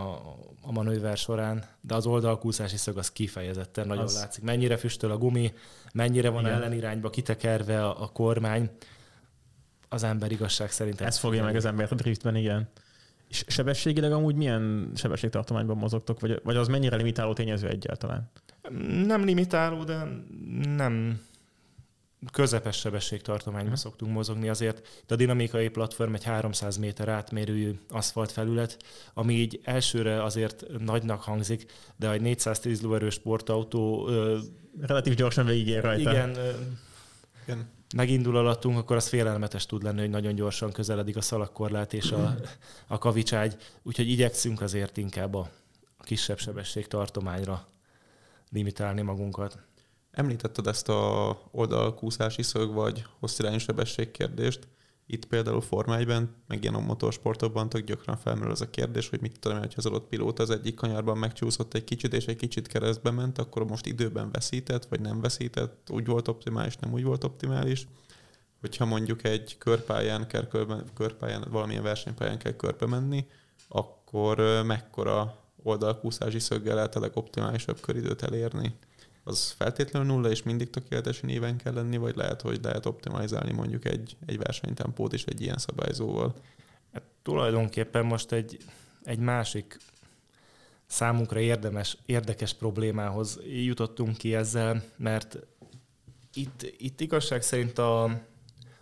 [0.62, 4.14] a manőver során, de az oldalkúszási szög az kifejezetten nagyon az...
[4.14, 4.42] látszik.
[4.42, 5.52] Mennyire füstöl a gumi,
[5.92, 6.54] mennyire van Igen.
[6.54, 8.70] ellenirányba kitekerve a, a kormány,
[9.88, 11.00] az ember igazság szerint.
[11.00, 12.68] Ez fogja meg az embert a driftben, igen.
[13.28, 18.30] És sebességileg amúgy milyen sebességtartományban mozogtok, vagy, vagy az mennyire limitáló tényező egyáltalán?
[19.06, 20.04] Nem limitáló, de
[20.76, 21.20] nem
[22.32, 23.74] közepes sebességtartományban hmm.
[23.74, 24.48] szoktunk mozogni.
[24.48, 28.76] Azért a dinamikai platform egy 300 méter átmérőjű aszfalt felület,
[29.14, 34.08] ami így elsőre azért nagynak hangzik, de egy 410 lóerő sportautó...
[34.80, 36.10] Relatív gyorsan végigér rajta.
[36.10, 36.36] Igen,
[37.42, 37.68] igen.
[37.94, 42.36] megindul alattunk, akkor az félelmetes tud lenni, hogy nagyon gyorsan közeledik a szalagkorlát és a,
[42.86, 45.50] a kavicságy, úgyhogy igyekszünk azért inkább a
[45.98, 47.66] kisebb sebességtartományra
[48.50, 49.58] limitálni magunkat.
[50.14, 54.68] Említetted ezt a oldalkúszási szög vagy hosszirányú sebesség kérdést.
[55.06, 56.06] Itt például Forma 1
[56.46, 59.86] meg ilyen a motorsportokban tök gyakran felmerül az a kérdés, hogy mit tudom, hogy az
[59.86, 63.86] adott pilóta az egyik kanyarban megcsúszott egy kicsit, és egy kicsit keresztbe ment, akkor most
[63.86, 67.86] időben veszített, vagy nem veszített, úgy volt optimális, nem úgy volt optimális.
[68.60, 73.26] Hogyha mondjuk egy körpályán kell körbe, körpályán, valamilyen versenypályán kell körbe menni,
[73.68, 78.74] akkor mekkora oldalkúszási szöggel lehet a legoptimálisabb köridőt elérni?
[79.24, 83.84] Az feltétlenül nulla, és mindig tökéletesen éven kell lenni, vagy lehet, hogy lehet optimalizálni mondjuk
[83.84, 86.34] egy, egy versenytempót is egy ilyen szabályzóval?
[86.92, 88.58] Hát, tulajdonképpen most egy,
[89.04, 89.78] egy másik
[90.86, 95.38] számunkra érdemes, érdekes problémához jutottunk ki ezzel, mert
[96.34, 98.02] itt, itt igazság szerint a,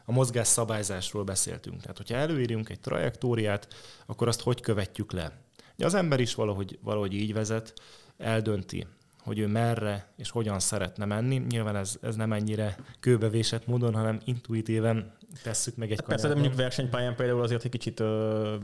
[0.05, 1.81] a mozgás szabályzásról beszéltünk.
[1.81, 3.69] Tehát, hogyha előírjunk egy trajektóriát,
[4.07, 5.41] akkor azt hogy követjük le?
[5.79, 7.73] Az ember is valahogy, valahogy így vezet,
[8.17, 8.87] eldönti,
[9.23, 11.37] hogy ő merre és hogyan szeretne menni.
[11.37, 15.13] Nyilván ez, ez nem ennyire kőbevésett módon, hanem intuitíven
[15.43, 18.57] tesszük meg egy hát Persze, de mondjuk versenypályán például azért egy kicsit ö,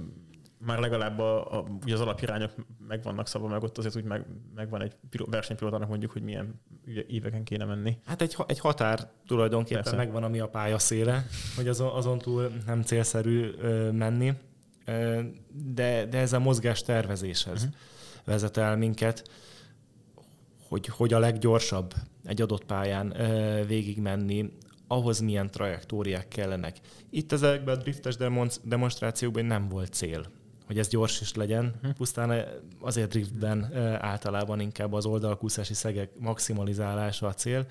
[0.59, 2.53] már legalább a, a, ugye az alapirányok
[2.89, 6.61] meg vannak szabva, meg ott azért úgy meg, megvan egy versenypilótának mondjuk, hogy milyen
[7.07, 7.99] éveken kéne menni.
[8.05, 9.99] Hát egy, egy határ tulajdonképpen Persze.
[9.99, 14.33] megvan, ami a pálya széle, hogy azon, azon túl nem célszerű ö, menni,
[14.85, 15.21] ö,
[15.53, 17.77] de, de ez a mozgás tervezéshez uh-huh.
[18.25, 19.31] vezet el minket
[20.69, 21.95] hogy, hogy a leggyorsabb
[22.25, 23.15] egy adott pályán
[23.67, 24.53] végigmenni,
[24.87, 26.77] ahhoz milyen trajektóriák kellenek.
[27.11, 28.17] Itt ezekben a driftes
[28.63, 30.27] demonstrációkban nem volt cél,
[30.67, 31.75] hogy ez gyors is legyen.
[31.77, 31.93] Uh-huh.
[31.93, 32.45] Pusztán
[32.81, 37.67] azért driftben általában inkább az oldalkúszási szegek maximalizálása a cél,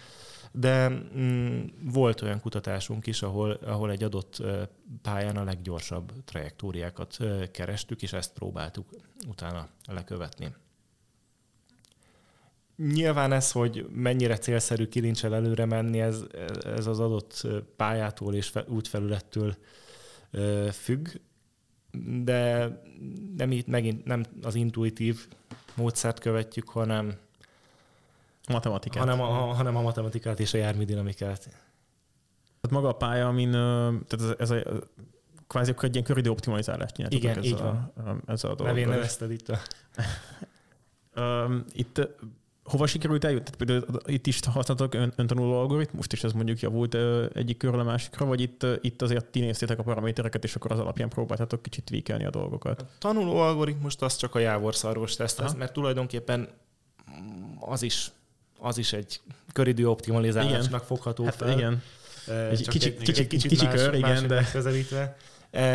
[0.51, 4.43] de mm, volt olyan kutatásunk is, ahol, ahol egy adott
[5.01, 7.17] pályán a leggyorsabb trajektóriákat
[7.51, 8.89] kerestük, és ezt próbáltuk
[9.27, 10.53] utána lekövetni.
[12.78, 16.23] Nyilván ez, hogy mennyire célszerű kilincsel előre menni, ez,
[16.63, 19.55] ez az adott pályától és útfelülettől
[20.71, 21.07] függ,
[22.23, 22.69] de
[23.38, 25.28] nem itt megint nem az intuitív
[25.75, 27.17] módszert követjük, hanem
[28.49, 29.03] matematikát.
[29.03, 31.39] Hanem a, hanem a matematikát és a járműdinamikát.
[31.39, 34.63] Tehát maga a pálya, amin tehát ez, ez a,
[35.47, 37.75] kvázi akkor egy ilyen köridő optimalizálást nyertetek Igen, így van.
[37.95, 38.65] A, ezzel a dologgal.
[38.65, 39.59] Nevén nevezted itt a...
[41.71, 42.09] itt
[42.68, 43.82] hova sikerült eljutni?
[44.05, 46.97] Itt is használtak ön, öntanuló algoritmust, és ez mondjuk javult
[47.34, 50.80] egyik körül a másikra, vagy itt, itt azért ti néztétek a paramétereket, és akkor az
[50.80, 52.82] alapján próbáltatok kicsit tweakelni a dolgokat?
[52.82, 56.47] A tanuló algoritmust az csak a jávorszarvos teszt, mert tulajdonképpen
[57.59, 58.11] az is,
[58.59, 59.20] az is egy
[59.53, 60.80] köridő optimalizálásnak igen.
[60.80, 61.57] fogható hát fel.
[61.57, 61.82] Igen.
[62.49, 65.15] Egy kicsit kicsi más, kör, igen, de...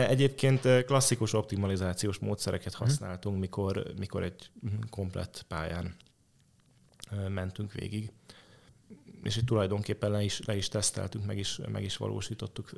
[0.08, 2.82] Egyébként klasszikus optimalizációs módszereket mhm.
[2.82, 4.50] használtunk, mikor, mikor egy
[4.90, 5.94] komplett pályán
[7.28, 8.10] mentünk végig.
[9.22, 12.70] És itt tulajdonképpen le is, le is teszteltünk, meg is, meg is valósítottuk.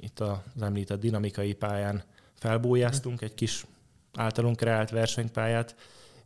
[0.00, 2.02] Itt az említett dinamikai pályán
[2.34, 3.66] felbújáztunk egy kis
[4.14, 5.76] általunk kreált versenypályát,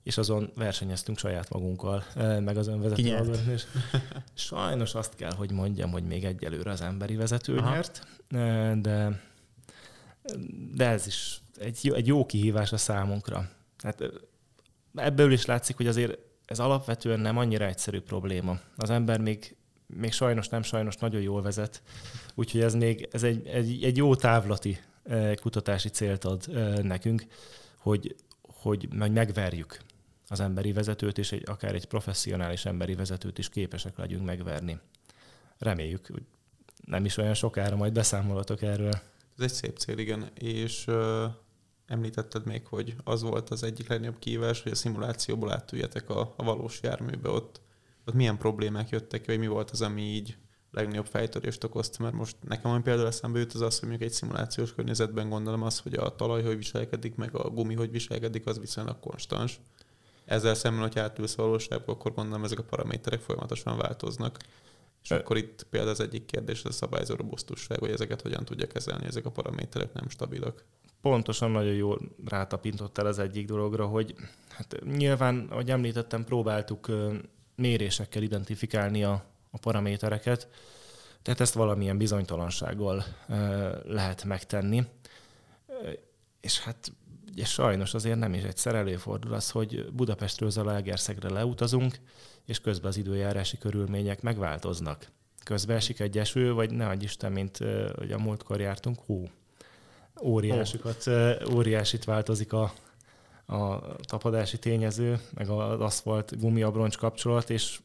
[0.02, 3.02] és azon versenyeztünk saját magunkkal, meg az önvezető
[3.52, 3.66] és
[4.34, 7.70] Sajnos azt kell, hogy mondjam, hogy még egyelőre az emberi vezető Aha.
[7.70, 8.06] nyert,
[8.82, 9.22] de,
[10.74, 13.50] de ez is egy, egy jó kihívás a számunkra.
[13.82, 14.02] Hát
[14.94, 16.18] ebből is látszik, hogy azért
[16.48, 18.58] ez alapvetően nem annyira egyszerű probléma.
[18.76, 21.82] Az ember még, még sajnos, nem sajnos nagyon jól vezet,
[22.34, 27.26] úgyhogy ez még ez egy, egy, egy jó távlati eh, kutatási célt ad eh, nekünk,
[27.78, 29.78] hogy, hogy megverjük
[30.28, 34.78] az emberi vezetőt, és egy, akár egy professzionális emberi vezetőt is képesek legyünk megverni.
[35.58, 36.22] Reméljük, hogy
[36.84, 38.92] nem is olyan sokára majd beszámolatok erről.
[39.38, 40.30] Ez egy szép cél, igen.
[40.34, 40.86] És
[41.88, 46.44] említetted még, hogy az volt az egyik legnagyobb kívás, hogy a szimulációból átüljetek a, a
[46.44, 47.60] valós járműbe ott.
[48.06, 50.36] Ott milyen problémák jöttek ki, vagy mi volt az, ami így
[50.70, 54.16] legnagyobb fejtörést okozta, mert most nekem olyan például eszembe jut az az, hogy mondjuk egy
[54.16, 58.58] szimulációs környezetben gondolom az, hogy a talaj hogy viselkedik, meg a gumi hogy viselkedik, az
[58.58, 59.60] viszonylag konstans.
[60.24, 64.36] Ezzel szemben, hogy átülsz valóságba, akkor gondolom ezek a paraméterek folyamatosan változnak.
[65.02, 69.06] És akkor itt például az egyik kérdés a szabályzó robusztusság, hogy ezeket hogyan tudja kezelni,
[69.06, 70.64] ezek a paraméterek nem stabilak.
[71.00, 74.14] Pontosan nagyon jól rátapintottál az egyik dologra, hogy
[74.48, 76.88] hát nyilván, ahogy említettem, próbáltuk
[77.54, 80.48] mérésekkel identifikálni a, a paramétereket,
[81.22, 83.04] tehát ezt valamilyen bizonytalansággal
[83.84, 84.84] lehet megtenni.
[86.40, 86.92] És hát
[87.38, 91.98] ugye sajnos azért nem is egyszer előfordul az, hogy Budapestről Zalaegerszegre leutazunk,
[92.46, 95.10] és közben az időjárási körülmények megváltoznak.
[95.44, 97.56] Közben esik egy eső, vagy ne adj Isten, mint
[97.96, 99.28] hogy a múltkor jártunk, hú,
[100.22, 101.04] óriásikat,
[101.52, 102.72] óriásit változik a,
[103.46, 107.78] a tapadási tényező, meg az aszfalt gumiabroncs kapcsolat, és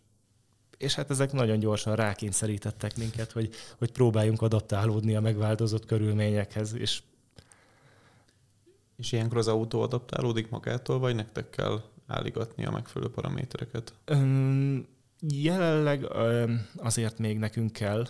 [0.78, 7.02] és hát ezek nagyon gyorsan rákényszerítettek minket, hogy, hogy próbáljunk adaptálódni a megváltozott körülményekhez, és
[8.96, 13.94] és ilyenkor az autó adaptálódik magától, vagy nektek kell álligatni a megfelelő paramétereket?
[14.06, 14.88] Öm,
[15.20, 18.08] jelenleg öm, azért még nekünk kell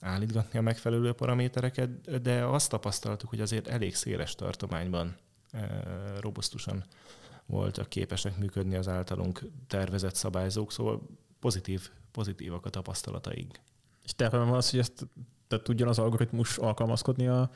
[0.00, 5.16] állítgatni a megfelelő paramétereket, de azt tapasztaltuk, hogy azért elég széles tartományban
[6.20, 6.84] robusztusan
[7.46, 11.02] voltak képesek működni az általunk tervezett szabályzók, szóval
[11.40, 13.58] pozitív, pozitívak a tapasztalataink.
[14.02, 15.06] És terve az, hogy ezt
[15.48, 17.50] tehát tudjon az algoritmus alkalmazkodni a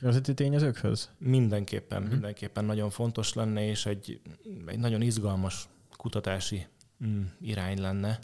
[0.00, 1.10] környezeti tényezőkhöz?
[1.18, 2.10] Mindenképpen, mm-hmm.
[2.10, 4.20] mindenképpen nagyon fontos lenne, és egy,
[4.66, 6.66] egy nagyon izgalmas kutatási
[7.04, 8.18] mm, irány lenne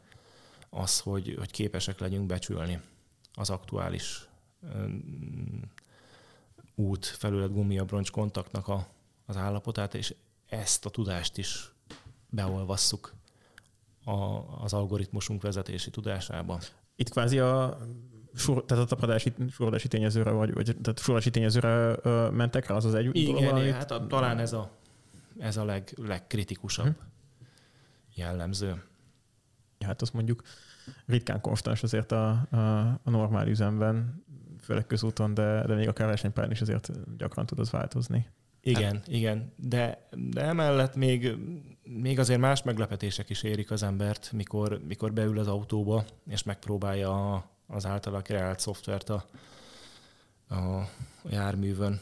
[0.71, 2.81] az, hogy, hogy képesek legyünk becsülni
[3.35, 4.29] az aktuális
[4.77, 5.63] mm,
[6.75, 8.87] út felület gumiabroncs kontaktnak a,
[9.27, 10.15] az állapotát, és
[10.47, 11.73] ezt a tudást is
[12.29, 13.15] beolvasszuk
[14.05, 14.13] a,
[14.63, 16.61] az algoritmusunk vezetési tudásába.
[16.95, 17.79] Itt kvázi a
[18.37, 22.85] sur, tehát a tapadási sorodási tényezőre, vagy, vagy tehát sorodási tényezőre ö, mentek rá, az
[22.85, 23.73] az egy Igen, dolog, amit...
[23.73, 24.71] hát a, talán ez a,
[25.39, 27.05] ez a leg, legkritikusabb hm.
[28.15, 28.83] jellemző.
[29.85, 30.43] Hát azt mondjuk
[31.07, 32.57] ritkán konstans azért a, a,
[33.03, 34.25] a normál üzemben,
[34.61, 38.27] főleg közúton, de, de még akár versenypályán is azért gyakran tud az változni.
[38.61, 39.09] Igen, hát.
[39.09, 41.37] igen, de, de emellett még,
[41.83, 47.35] még azért más meglepetések is érik az embert, mikor, mikor beül az autóba, és megpróbálja
[47.35, 49.25] a, az általa kreált szoftvert a,
[50.55, 50.89] a
[51.31, 52.01] járművön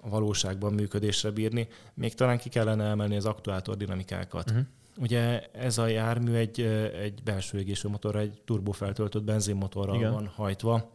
[0.00, 1.68] a valóságban működésre bírni.
[1.94, 4.50] Még talán ki kellene emelni az aktuátor dinamikákat.
[4.50, 4.66] Uh-huh.
[4.96, 6.60] Ugye ez a jármű egy,
[7.00, 10.12] egy belső égésű motor, egy turbofeltöltött benzinmotorral Igen.
[10.12, 10.92] van hajtva,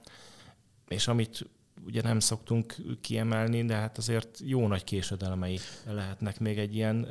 [0.88, 1.50] és amit
[1.86, 7.08] ugye nem szoktunk kiemelni, de hát azért jó nagy késedelmei lehetnek még egy ilyen...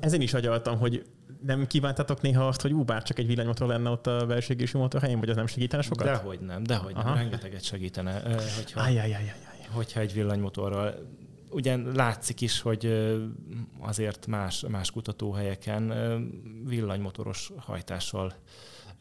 [0.00, 1.04] Ezen is agyaltam, hogy
[1.42, 5.00] nem kívántatok néha azt, hogy ú, bár csak egy villanymotor lenne ott a belső motor
[5.00, 6.06] helyén, vagy az nem segítene sokat?
[6.06, 7.08] Dehogy nem, dehogy Aha.
[7.08, 8.20] nem, rengeteget segítene.
[8.56, 9.34] Hogyha, Ajjajajajaj.
[9.70, 10.94] hogyha egy villanymotorral
[11.50, 13.12] ugye látszik is, hogy
[13.80, 15.92] azért más, más kutatóhelyeken
[16.64, 18.34] villanymotoros hajtással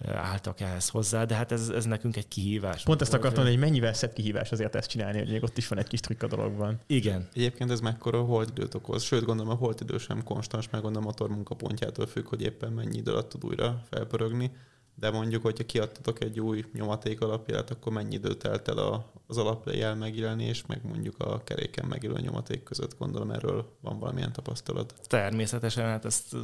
[0.05, 2.83] álltak ehhez hozzá, de hát ez, ez nekünk egy kihívás.
[2.83, 5.79] Pont ezt akartam hogy mennyivel szebb kihívás azért ezt csinálni, hogy még ott is van
[5.79, 6.79] egy kis trükk a dologban.
[6.87, 7.27] Igen.
[7.33, 11.29] Egyébként ez mekkora holdidőt okoz, sőt gondolom a holdidő sem konstans, meg gondolom a motor
[11.29, 14.51] munkapontjától függ, hogy éppen mennyi idő alatt tud újra felpörögni.
[14.95, 19.95] De mondjuk, hogyha kiadtatok egy új nyomaték alapját, akkor mennyi idő telt el az alaplejel
[19.95, 24.93] megjelenés, meg mondjuk a keréken megjelenő nyomaték között, gondolom erről van valamilyen tapasztalat.
[25.07, 26.35] Természetesen, hát ezt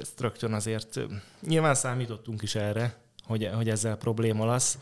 [0.00, 1.00] ezt rögtön azért
[1.46, 4.78] nyilván számítottunk is erre, hogy, hogy ezzel probléma lesz,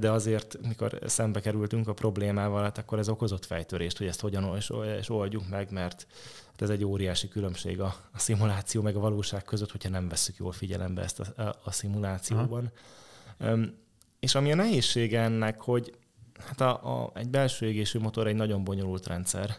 [0.00, 4.56] de azért, mikor szembe kerültünk a problémával, hát akkor ez okozott fejtörést, hogy ezt hogyan
[4.98, 6.06] és oldjuk meg, mert
[6.46, 10.36] hát ez egy óriási különbség a, a szimuláció meg a valóság között, hogyha nem veszük
[10.36, 12.72] jól figyelembe ezt a, a, a szimulációban.
[13.40, 13.74] Um,
[14.20, 15.94] és ami a nehézsége ennek, hogy
[16.46, 19.56] hát a, a, egy belső égésű motor egy nagyon bonyolult rendszer.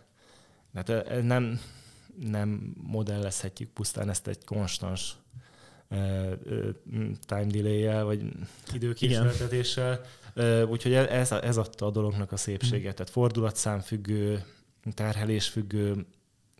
[0.74, 1.60] Tehát nem,
[2.20, 5.18] nem modellezhetjük pusztán ezt egy konstans
[7.26, 8.32] time delay-jel, vagy
[8.74, 10.02] időkésletetéssel.
[10.70, 12.96] Úgyhogy e, ez, ez adta a dolognak a szépséget.
[12.96, 14.44] Tehát fordulatszám függő,
[14.94, 16.06] terhelés függő,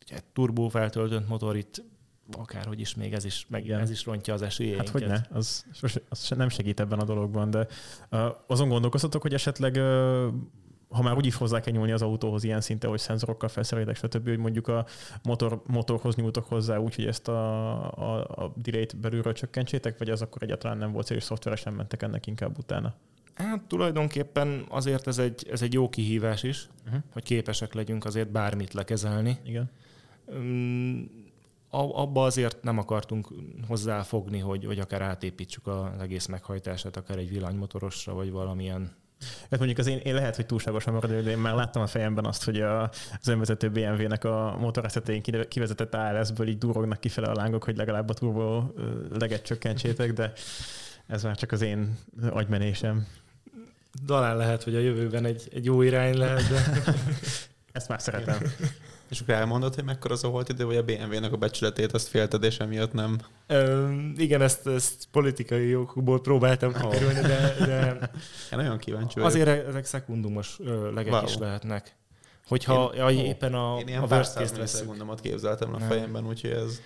[0.02, 1.84] ugye turbó feltöltött motor itt
[2.32, 4.88] akárhogy is még ez is, meg ez is rontja az esélyeinket.
[4.88, 5.66] Hát hogy ne, az,
[6.10, 7.68] az nem segít ebben a dologban, de
[8.12, 10.34] uh, azon gondolkoztatok, hogy esetleg uh,
[10.90, 14.28] ha már úgy is hozzá kell nyúlni az autóhoz ilyen szinte, hogy szenzorokkal felszerelitek, stb.,
[14.28, 14.86] hogy mondjuk a
[15.24, 20.22] motor, motorhoz nyújtok hozzá úgy, hogy ezt a, a, a delay-t belülről csökkentsétek, vagy az
[20.22, 22.94] akkor egyáltalán nem volt cél, és szoftveresen mentek ennek inkább utána?
[23.34, 27.02] Hát tulajdonképpen azért ez egy, ez egy jó kihívás is, uh-huh.
[27.14, 29.38] hogy képesek legyünk azért bármit lekezelni.
[29.44, 29.70] Igen.
[30.26, 31.26] Um,
[31.70, 33.28] abba azért nem akartunk
[33.68, 38.96] hozzáfogni, hogy, hogy akár átépítsük az egész meghajtását, akár egy villanymotorosra, vagy valamilyen
[39.50, 42.26] Hát mondjuk az én, én lehet, hogy túlságosan marad, de én már láttam a fejemben
[42.26, 42.82] azt, hogy a,
[43.20, 48.14] az önvezető BMW-nek a motoreszetén kivezetett ALS-ből így durognak kifele a lángok, hogy legalább a
[48.14, 48.64] turbo
[49.20, 50.32] leget csökkentsétek, de
[51.08, 51.98] ez már csak az én
[52.30, 53.08] agymenésem.
[54.06, 56.84] Talán lehet, hogy a jövőben egy, egy jó irány lehet, de...
[57.72, 58.38] Ezt már szeretem.
[59.10, 62.08] És akkor elmondod, hogy mekkora az a holt idő, vagy a BMW-nek a becsületét azt
[62.08, 63.18] félted, és emiatt nem?
[63.48, 66.82] Ö, igen, ezt, ezt politikai jogokból próbáltam oh.
[66.82, 67.98] kikerülni, de, de
[68.52, 69.30] Én nagyon kíváncsi vagyok.
[69.30, 70.60] Azért ezek szekundumos
[70.94, 71.24] legek wow.
[71.24, 71.96] is lehetnek.
[72.48, 74.88] Hogyha én, éppen a, én ilyen a worst case veszünk.
[74.88, 76.82] mondomat képzeltem a fejemben, úgyhogy ez...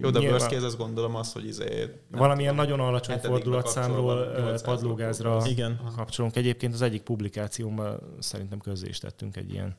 [0.00, 1.88] Jó, de a worst case, azt gondolom az, hogy izé...
[2.10, 4.24] Valamilyen tudom, nagyon alacsony fordulatszámról
[4.64, 5.80] padlógázra igen.
[5.96, 6.36] kapcsolunk.
[6.36, 9.76] Egyébként az egyik publikációmban szerintem közzé is tettünk egy ilyen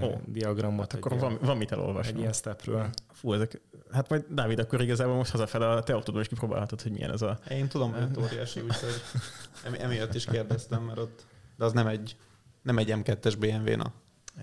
[0.00, 0.20] oh.
[0.26, 0.92] diagramot.
[0.92, 2.12] Hát akkor van, van mit elolvasni.
[2.12, 2.88] Egy ilyen stepről.
[3.12, 3.60] Fú, ezek,
[3.90, 7.22] hát majd Dávid, akkor igazából most hazafele a te autódon is kipróbálhatod, hogy milyen ez
[7.22, 7.38] a...
[7.50, 9.02] Én tudom, hogy óriási, úgyhogy
[9.78, 11.26] emiatt is kérdeztem, mert ott,
[11.56, 12.16] de az nem egy,
[12.62, 13.92] nem egy M2-es BMW, na.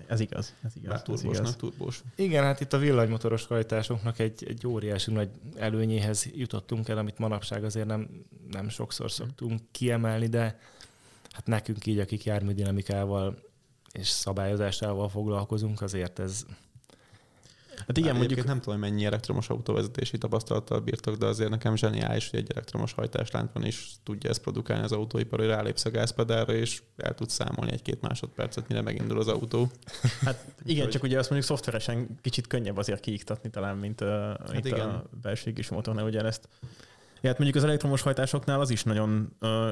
[0.06, 1.02] Ez igaz, ez igaz.
[1.02, 1.56] turbós, igaz.
[1.56, 2.02] turbós.
[2.14, 7.64] Igen, hát itt a villanymotoros hajtásoknak egy, egy óriási nagy előnyéhez jutottunk el, amit manapság
[7.64, 8.08] azért nem,
[8.50, 10.58] nem sokszor szoktunk kiemelni, de
[11.30, 13.38] hát nekünk így, akik járműdinamikával
[13.98, 16.44] és szabályozásával foglalkozunk, azért ez...
[17.86, 22.38] Hát igen, mondjuk nem tudom, mennyi elektromos autóvezetési tapasztalattal bírtok, de azért nekem zseniális, hogy
[22.38, 27.14] egy elektromos hajtásláncban is tudja ezt produkálni az autóipar, hogy rálépsz a gázpedálra, és el
[27.14, 29.70] tudsz számolni egy-két másodpercet, mire megindul az autó.
[30.20, 34.52] Hát igen, csak ugye azt mondjuk szoftveresen kicsit könnyebb azért kiiktatni talán, mint, a, hát
[34.52, 34.88] mint igen.
[34.88, 36.48] a belső motornál ugyanezt.
[37.20, 39.68] Ja, hát mondjuk az elektromos hajtásoknál az is nagyon uh,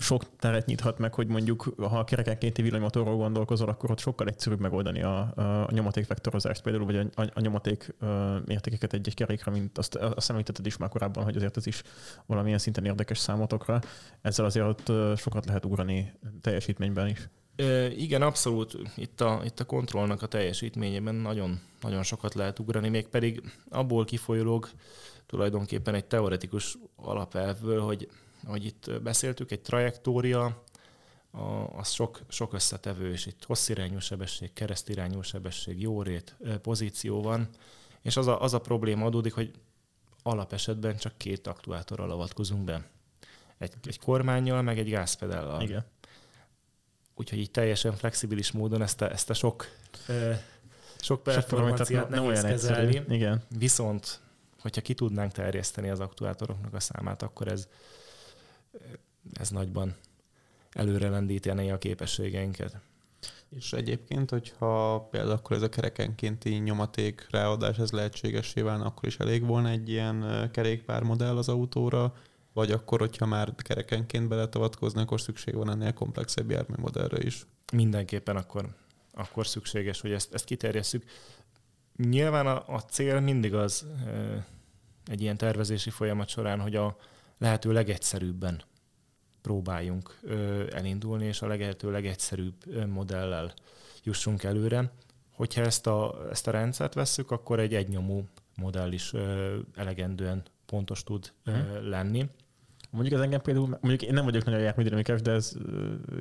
[0.00, 4.60] sok teret nyithat meg, hogy mondjuk, ha a kerekenkénti villanymotorról gondolkozol, akkor ott sokkal egyszerűbb
[4.60, 5.18] megoldani a,
[5.66, 7.94] a nyomaték vektorozást például, vagy a, a, a nyomaték
[8.44, 11.82] mértékeket egy-egy kerékre, mint azt, azt említetted is már korábban, hogy azért ez is
[12.26, 13.80] valamilyen szinten érdekes számotokra.
[14.22, 17.28] Ezzel azért ott sokat lehet ugrani teljesítményben is.
[17.96, 18.76] Igen, abszolút.
[18.96, 24.04] Itt a, itt a kontrollnak a teljesítményében nagyon, nagyon sokat lehet ugrani, még pedig abból
[24.04, 24.68] kifolyólag
[25.26, 28.08] tulajdonképpen egy teoretikus alapelvből, hogy
[28.44, 30.64] ahogy itt beszéltük, egy trajektória,
[31.30, 37.48] a, az sok, sok összetevő, és itt hosszirányú sebesség, keresztirányú sebesség, jó rét, pozíció van,
[38.02, 39.50] és az a, az a probléma adódik, hogy
[40.22, 42.88] alapesetben csak két aktuátorral avatkozunk be.
[43.58, 45.62] Egy, egy kormányjal, meg egy gázpedállal.
[45.62, 45.84] Igen.
[47.14, 49.66] Úgyhogy így teljesen flexibilis módon ezt a, ezt a sok,
[51.00, 53.02] sok performanciát nem nehéz kezelni.
[53.08, 53.42] Igen.
[53.58, 54.20] Viszont,
[54.60, 57.68] hogyha ki tudnánk terjeszteni az aktuátoroknak a számát, akkor ez,
[59.32, 59.94] ez nagyban
[60.70, 62.80] előre lendíteni a képességeinket.
[63.56, 69.18] És egyébként, hogyha például akkor ez a kerekenkénti nyomaték ráadás ez lehetségesé válna, akkor is
[69.18, 72.14] elég volna egy ilyen kerékpármodell az autóra,
[72.52, 77.46] vagy akkor, hogyha már kerekenként beletavatkozni, akkor szükség van ennél komplexebb járműmodellre is?
[77.72, 78.68] Mindenképpen akkor,
[79.12, 81.04] akkor szükséges, hogy ezt, ezt kiterjesszük.
[81.96, 83.86] Nyilván a, a cél mindig az
[85.06, 86.96] egy ilyen tervezési folyamat során, hogy a,
[87.40, 88.62] lehető legegyszerűbben
[89.42, 90.20] próbáljunk
[90.70, 93.52] elindulni, és a lehető legegyszerűbb modellel
[94.04, 94.92] jussunk előre.
[95.32, 98.24] Hogyha ezt a, ezt a rendszert vesszük, akkor egy egynyomú
[98.56, 99.12] modell is
[99.74, 101.88] elegendően pontos tud hmm.
[101.88, 102.28] lenni.
[102.90, 105.52] Mondjuk ez engem például, mondjuk én nem vagyok nagyon járműdinamikus, de ez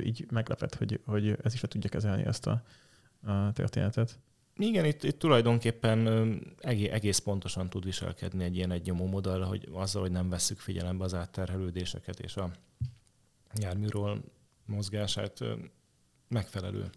[0.04, 2.64] így meglepett, hogy, hogy ez is le tudja kezelni ezt a,
[3.26, 4.20] a történetet.
[4.60, 6.08] Igen, itt, itt tulajdonképpen
[6.62, 11.14] egész pontosan tud viselkedni egy ilyen egynyomó modell, hogy azzal, hogy nem vesszük figyelembe az
[11.14, 12.52] átterhelődéseket és a
[13.54, 14.24] járműról
[14.66, 15.40] mozgását
[16.28, 16.90] megfelelő.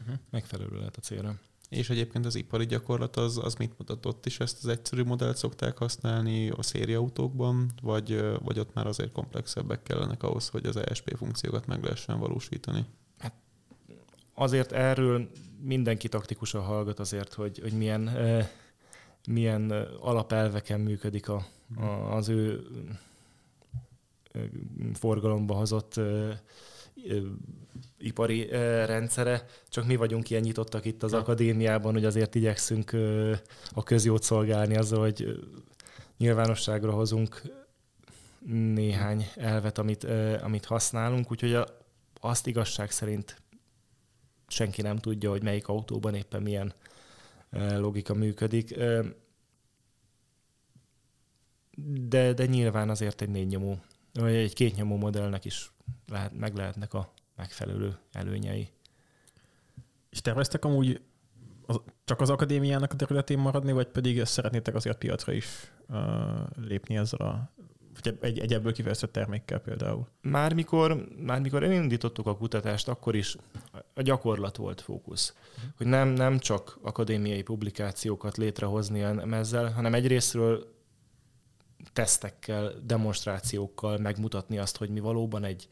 [0.00, 0.16] Uh-huh.
[0.30, 1.38] Megfelelő lehet a célra.
[1.68, 4.40] És egyébként az ipari gyakorlat az, az mit mutatott is?
[4.40, 10.22] Ezt az egyszerű modellt szokták használni a szériautókban, vagy, vagy ott már azért komplexebbek kellenek
[10.22, 12.84] ahhoz, hogy az ESP funkciókat meg lehessen valósítani?
[14.34, 15.30] Azért erről
[15.60, 18.10] mindenki taktikusan hallgat azért, hogy, hogy milyen,
[19.28, 19.70] milyen
[20.00, 22.66] alapelveken működik a, a, az ő
[24.94, 26.00] forgalomba hozott
[27.98, 28.46] ipari
[28.86, 32.92] rendszere, csak mi vagyunk ilyen nyitottak itt az akadémiában, hogy azért igyekszünk
[33.74, 35.46] a közjót szolgálni azzal, hogy
[36.18, 37.42] nyilvánosságra hozunk
[38.74, 40.04] néhány elvet, amit,
[40.42, 41.66] amit használunk, úgyhogy a,
[42.20, 43.42] azt igazság szerint
[44.46, 46.72] senki nem tudja, hogy melyik autóban éppen milyen
[47.50, 48.74] logika működik.
[52.08, 53.78] De, de nyilván azért egy négy nyomú,
[54.12, 55.72] vagy egy két nyomú modellnek is
[56.06, 58.68] lehet, meg lehetnek a megfelelő előnyei.
[60.10, 61.00] És terveztek amúgy
[61.66, 65.46] az, csak az akadémiának a területén maradni, vagy pedig szeretnétek azért piacra is
[65.88, 65.96] uh,
[66.56, 67.50] lépni ezzel a
[68.02, 70.08] vagy egy, egy ebből kifejezett termékkel például?
[70.20, 73.36] Már mikor, már mikor elindítottuk a kutatást, akkor is
[73.94, 75.34] a gyakorlat volt fókusz.
[75.76, 80.72] Hogy nem, nem csak akadémiai publikációkat létrehozni ezzel, hanem egyrésztről
[81.92, 85.68] tesztekkel, demonstrációkkal megmutatni azt, hogy mi valóban egy,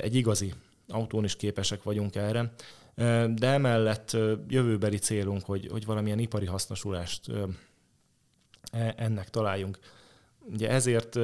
[0.00, 0.54] egy igazi
[0.88, 2.52] autón is képesek vagyunk erre.
[3.34, 4.16] De emellett
[4.48, 7.30] jövőbeli célunk, hogy, hogy valamilyen ipari hasznosulást
[8.72, 9.78] e, ennek találjunk.
[10.52, 11.16] Ugye ezért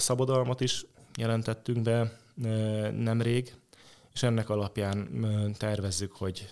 [0.00, 0.84] szabadalmat is
[1.16, 2.18] jelentettünk be
[2.90, 3.54] nemrég,
[4.14, 5.08] és ennek alapján
[5.58, 6.50] tervezzük, hogy,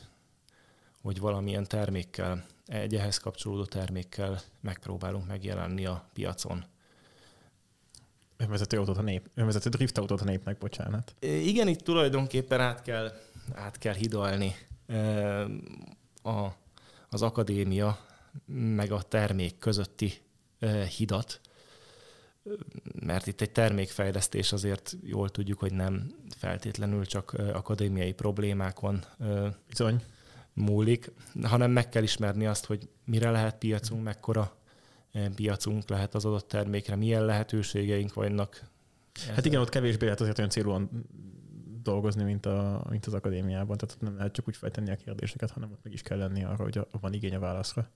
[1.03, 6.65] hogy valamilyen termékkel, egy ehhez kapcsolódó termékkel megpróbálunk megjelenni a piacon.
[8.37, 11.15] Önvezető autót a nép, önvezető drift autót a népnek, bocsánat.
[11.21, 13.13] Igen, itt tulajdonképpen át kell,
[13.55, 14.55] át kell hidalni
[16.23, 16.47] a,
[17.09, 17.99] az akadémia
[18.47, 20.13] meg a termék közötti
[20.97, 21.41] hidat,
[23.01, 29.05] mert itt egy termékfejlesztés azért jól tudjuk, hogy nem feltétlenül csak akadémiai problémákon
[29.69, 30.03] Bizony.
[30.53, 34.57] múlik, hanem meg kell ismerni azt, hogy mire lehet piacunk, mekkora
[35.35, 38.61] piacunk lehet az adott termékre, milyen lehetőségeink vannak.
[39.35, 41.07] Hát igen, ott kevésbé lehet azért olyan célúan
[41.83, 43.77] dolgozni, mint, a, mint az akadémiában.
[43.77, 46.63] Tehát nem lehet csak úgy feltenni a kérdéseket, hanem ott meg is kell lenni arra,
[46.63, 47.91] hogy van igény a válaszra.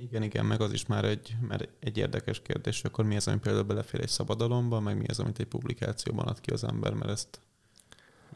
[0.00, 3.38] Igen, igen, meg az is már egy, már egy érdekes kérdés, akkor mi az, ami
[3.38, 7.10] például belefér egy szabadalomba, meg mi az, amit egy publikációban ad ki az ember, mert
[7.10, 7.40] ezt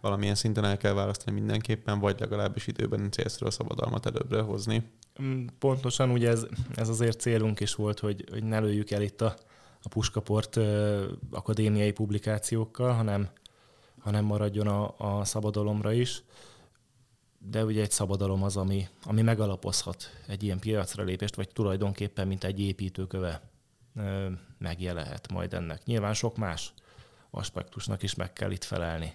[0.00, 4.90] valamilyen szinten el kell választani mindenképpen, vagy legalábbis időben célszerű a szabadalmat előbbre hozni.
[5.22, 9.20] Mm, pontosan ugye ez, ez azért célunk is volt, hogy, hogy ne lőjük el itt
[9.20, 9.34] a,
[9.82, 13.28] a puskaport ö, akadémiai publikációkkal, hanem,
[13.98, 16.22] hanem maradjon a, a szabadalomra is
[17.48, 22.44] de ugye egy szabadalom az, ami, ami megalapozhat egy ilyen piacra lépést, vagy tulajdonképpen, mint
[22.44, 23.50] egy építőköve
[24.58, 25.84] megjelenhet majd ennek.
[25.84, 26.72] Nyilván sok más
[27.30, 29.14] aspektusnak is meg kell itt felelni.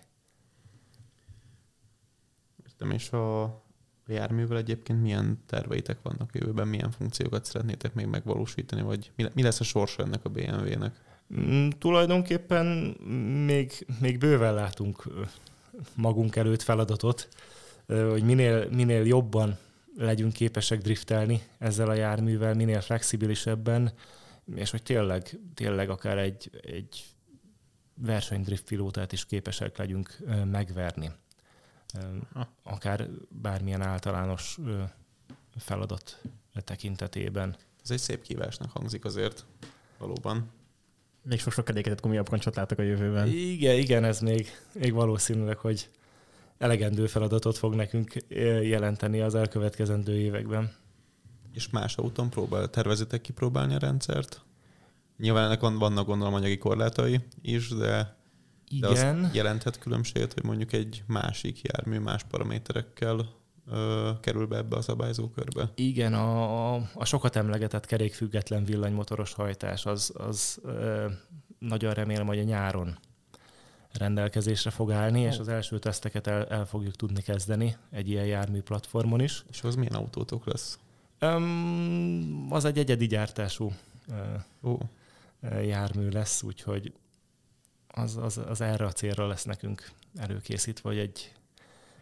[2.66, 3.64] Értem, és a
[4.08, 9.64] járművel egyébként milyen terveitek vannak jövőben, milyen funkciókat szeretnétek még megvalósítani, vagy mi lesz a
[9.64, 11.04] sorsa ennek a BMW-nek?
[11.34, 12.66] Mm, tulajdonképpen
[13.46, 15.04] még, még bőven látunk
[15.96, 17.30] magunk előtt feladatot
[17.88, 19.58] hogy minél, minél jobban
[19.98, 23.94] legyünk képesek driftelni ezzel a járművel, minél flexibilisebben,
[24.56, 27.04] és hogy tényleg, tényleg akár egy, egy
[27.94, 31.12] versenydrift pilótát is képesek legyünk megverni.
[32.64, 34.58] Akár bármilyen általános
[35.58, 36.22] feladat
[36.54, 37.56] tekintetében.
[37.84, 39.46] Ez egy szép kívásnak hangzik azért,
[39.98, 40.50] valóban.
[41.22, 43.28] Még sok-sok kedéketet gumiabroncsot látok a jövőben.
[43.28, 45.90] Igen, igen, ez még, még valószínűleg, hogy
[46.58, 48.14] elegendő feladatot fog nekünk
[48.62, 50.72] jelenteni az elkövetkezendő években.
[51.54, 54.42] És más autón próbál, tervezitek kipróbálni a rendszert?
[55.18, 58.18] Nyilván ennek van, vannak gondolom anyagi korlátai is, de,
[58.68, 58.92] Igen.
[58.92, 63.30] de az jelenthet különbséget, hogy mondjuk egy másik jármű más paraméterekkel
[63.72, 65.72] ö, kerül be ebbe a szabályzókörbe.
[65.76, 71.06] Igen, a, a, a sokat emlegetett kerékfüggetlen villanymotoros hajtás az, az ö,
[71.60, 72.98] nagyon remélem, hogy a nyáron
[73.98, 75.32] rendelkezésre fog állni, oh.
[75.32, 79.44] és az első teszteket el, el fogjuk tudni kezdeni egy ilyen jármű platformon is.
[79.50, 80.80] És az milyen autótok lesz?
[81.22, 83.74] Um, az egy egyedi gyártású
[84.08, 84.16] uh,
[84.62, 84.80] oh.
[85.66, 86.94] jármű lesz, úgyhogy
[87.88, 91.34] az, az, az erre a célra lesz nekünk előkészítve, hogy egy,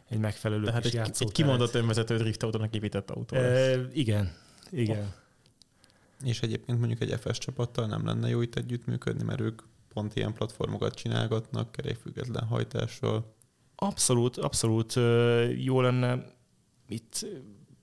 [0.09, 3.75] egy megfelelő Tehát egy, egy kimondott önvezető drift autónak épített autó lesz.
[3.75, 4.35] Uh, igen,
[4.69, 4.99] igen.
[4.99, 6.27] Oh.
[6.27, 9.61] És egyébként mondjuk egy FS csapattal nem lenne jó itt együttműködni, mert ők
[9.93, 13.35] pont ilyen platformokat csinálgatnak, kerékfüggetlen hajtással.
[13.75, 14.93] Abszolút, abszolút
[15.57, 16.25] jó lenne.
[16.87, 17.25] Itt,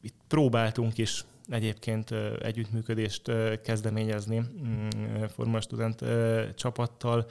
[0.01, 3.31] itt próbáltunk is egyébként együttműködést
[3.63, 6.05] kezdeményezni mm, Formula Student
[6.55, 7.27] csapattal.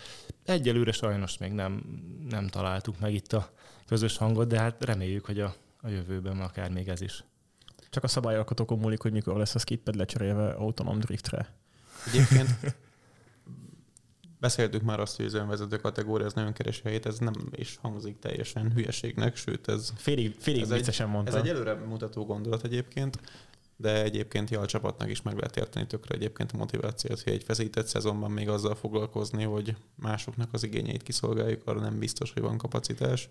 [0.46, 1.84] Egyelőre sajnos még nem,
[2.30, 3.52] nem találtuk meg itt a
[3.86, 7.24] közös hangot, de hát reméljük, hogy a, a jövőben akár még ez is.
[7.90, 11.54] Csak a szabályalkotókon múlik, hogy mikor lesz a skidpad lecserélve autonóm driftre.
[12.08, 12.50] Egyébként
[14.40, 18.20] Beszéltük már azt, hogy az önvezető kategória az nagyon keres helyét, ez nem is hangzik
[18.20, 19.94] teljesen hülyeségnek, sőt ez...
[19.96, 21.32] Félig, félig ez egy, mondta.
[21.32, 23.20] Ez egy előre mutató gondolat egyébként,
[23.76, 27.44] de egyébként ja, a csapatnak is meg lehet érteni tökre egyébként a motivációt, hogy egy
[27.44, 32.58] feszített szezonban még azzal foglalkozni, hogy másoknak az igényeit kiszolgáljuk, arra nem biztos, hogy van
[32.58, 33.30] kapacitás.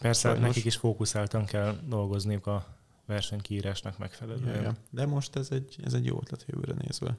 [0.00, 4.54] Persze, hát nekik is fókuszáltan kell dolgozniuk a versenykiírásnak megfelelően.
[4.54, 4.74] Ja, ja.
[4.90, 7.16] De most ez egy, ez egy jó ötlet jövőre nézve.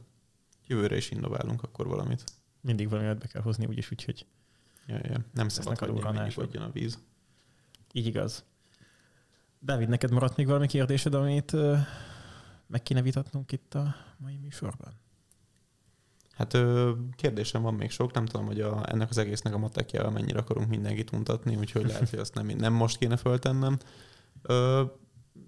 [0.67, 2.23] Jövőre is innoválunk akkor valamit
[2.65, 4.25] mindig valamiért be kell hozni, úgyis, úgyhogy
[4.87, 5.17] ja, ja.
[5.33, 6.99] nem szabad hogy a víz.
[7.91, 8.43] Így igaz.
[9.59, 11.55] Dávid, neked maradt még valami kérdésed, amit
[12.67, 14.93] meg kéne vitatnunk itt a mai műsorban?
[16.31, 16.57] Hát
[17.15, 20.69] kérdésem van még sok, nem tudom, hogy a, ennek az egésznek a matekjával mennyire akarunk
[20.69, 23.77] mindenkit untatni, úgyhogy lehet, hogy azt nem, nem most kéne föltennem.
[24.41, 24.83] Ö,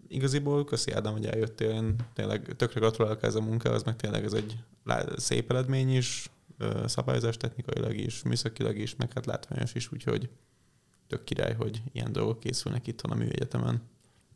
[0.07, 4.23] igaziból köszi Ádám, hogy eljöttél, én tényleg tökre gratulálok ez a munka, az meg tényleg
[4.23, 4.57] ez egy
[5.15, 6.30] szép eredmény is,
[6.85, 10.29] szabályozás technikailag is, műszakilag is, meg hát látványos is, úgyhogy
[11.07, 13.81] tök király, hogy ilyen dolgok készülnek itt a műegyetemen.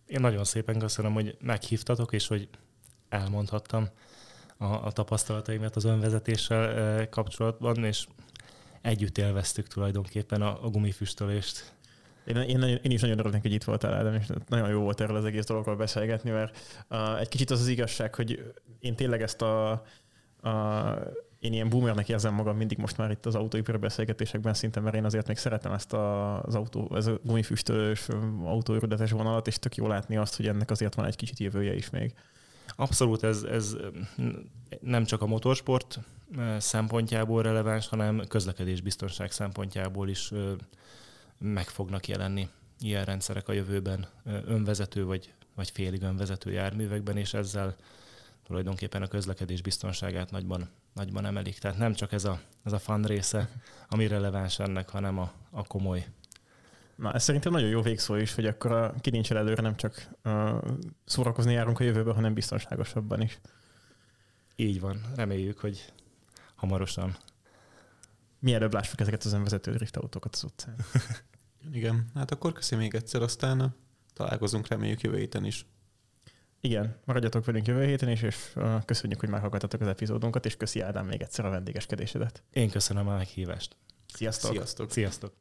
[0.05, 2.49] Én nagyon szépen köszönöm, hogy meghívtatok, és hogy
[3.09, 3.87] elmondhattam
[4.57, 8.07] a, a tapasztalataimat az önvezetéssel kapcsolatban, és
[8.81, 11.73] együtt élveztük tulajdonképpen a, a gumifüstölést.
[12.25, 15.15] Én, én, én is nagyon örülök, hogy itt voltál, Ádám, és nagyon jó volt erről
[15.15, 16.57] az egész dologról beszélgetni, mert
[16.89, 19.71] uh, egy kicsit az az igazság, hogy én tényleg ezt a,
[20.41, 20.51] a
[21.41, 25.05] én ilyen boomernek érzem magam mindig most már itt az autóipari beszélgetésekben szinte, mert én
[25.05, 28.07] azért még szeretem ezt a, az autó, ez a gumifüstölős
[28.43, 31.89] autóörödetes vonalat, és tök jó látni azt, hogy ennek azért van egy kicsit jövője is
[31.89, 32.13] még.
[32.75, 33.75] Abszolút ez, ez
[34.79, 35.99] nem csak a motorsport
[36.57, 40.31] szempontjából releváns, hanem közlekedésbiztonság szempontjából is
[41.37, 42.49] meg fognak jelenni
[42.79, 44.07] ilyen rendszerek a jövőben
[44.45, 47.75] önvezető vagy, vagy félig önvezető járművekben, és ezzel
[48.43, 51.59] tulajdonképpen a közlekedés biztonságát nagyban, nagyban emelik.
[51.59, 53.49] Tehát nem csak ez a, ez a fun része,
[53.87, 56.05] ami releváns ennek, hanem a, a komoly.
[56.95, 60.61] Na, ez szerintem nagyon jó végszó is, hogy akkor a kinincsel előre nem csak uh,
[61.05, 63.39] szórakozni járunk a jövőben, hanem biztonságosabban is.
[64.55, 65.01] Így van.
[65.15, 65.93] Reméljük, hogy
[66.55, 67.17] hamarosan.
[68.39, 70.75] Mielőbb lássuk ezeket az önvezető driftautókat az utcán.
[71.71, 73.75] Igen, hát akkor köszönöm még egyszer, aztán
[74.13, 75.65] találkozunk reméljük jövő héten is.
[76.61, 78.53] Igen, maradjatok velünk jövő héten is, és
[78.85, 82.43] köszönjük, hogy meghallgattatok az epizódunkat, és köszi Ádám még egyszer a vendégeskedésedet.
[82.51, 83.75] Én köszönöm a meghívást.
[84.13, 84.51] Sziasztok!
[84.51, 84.91] Sziasztok!
[84.91, 85.33] Sziasztok!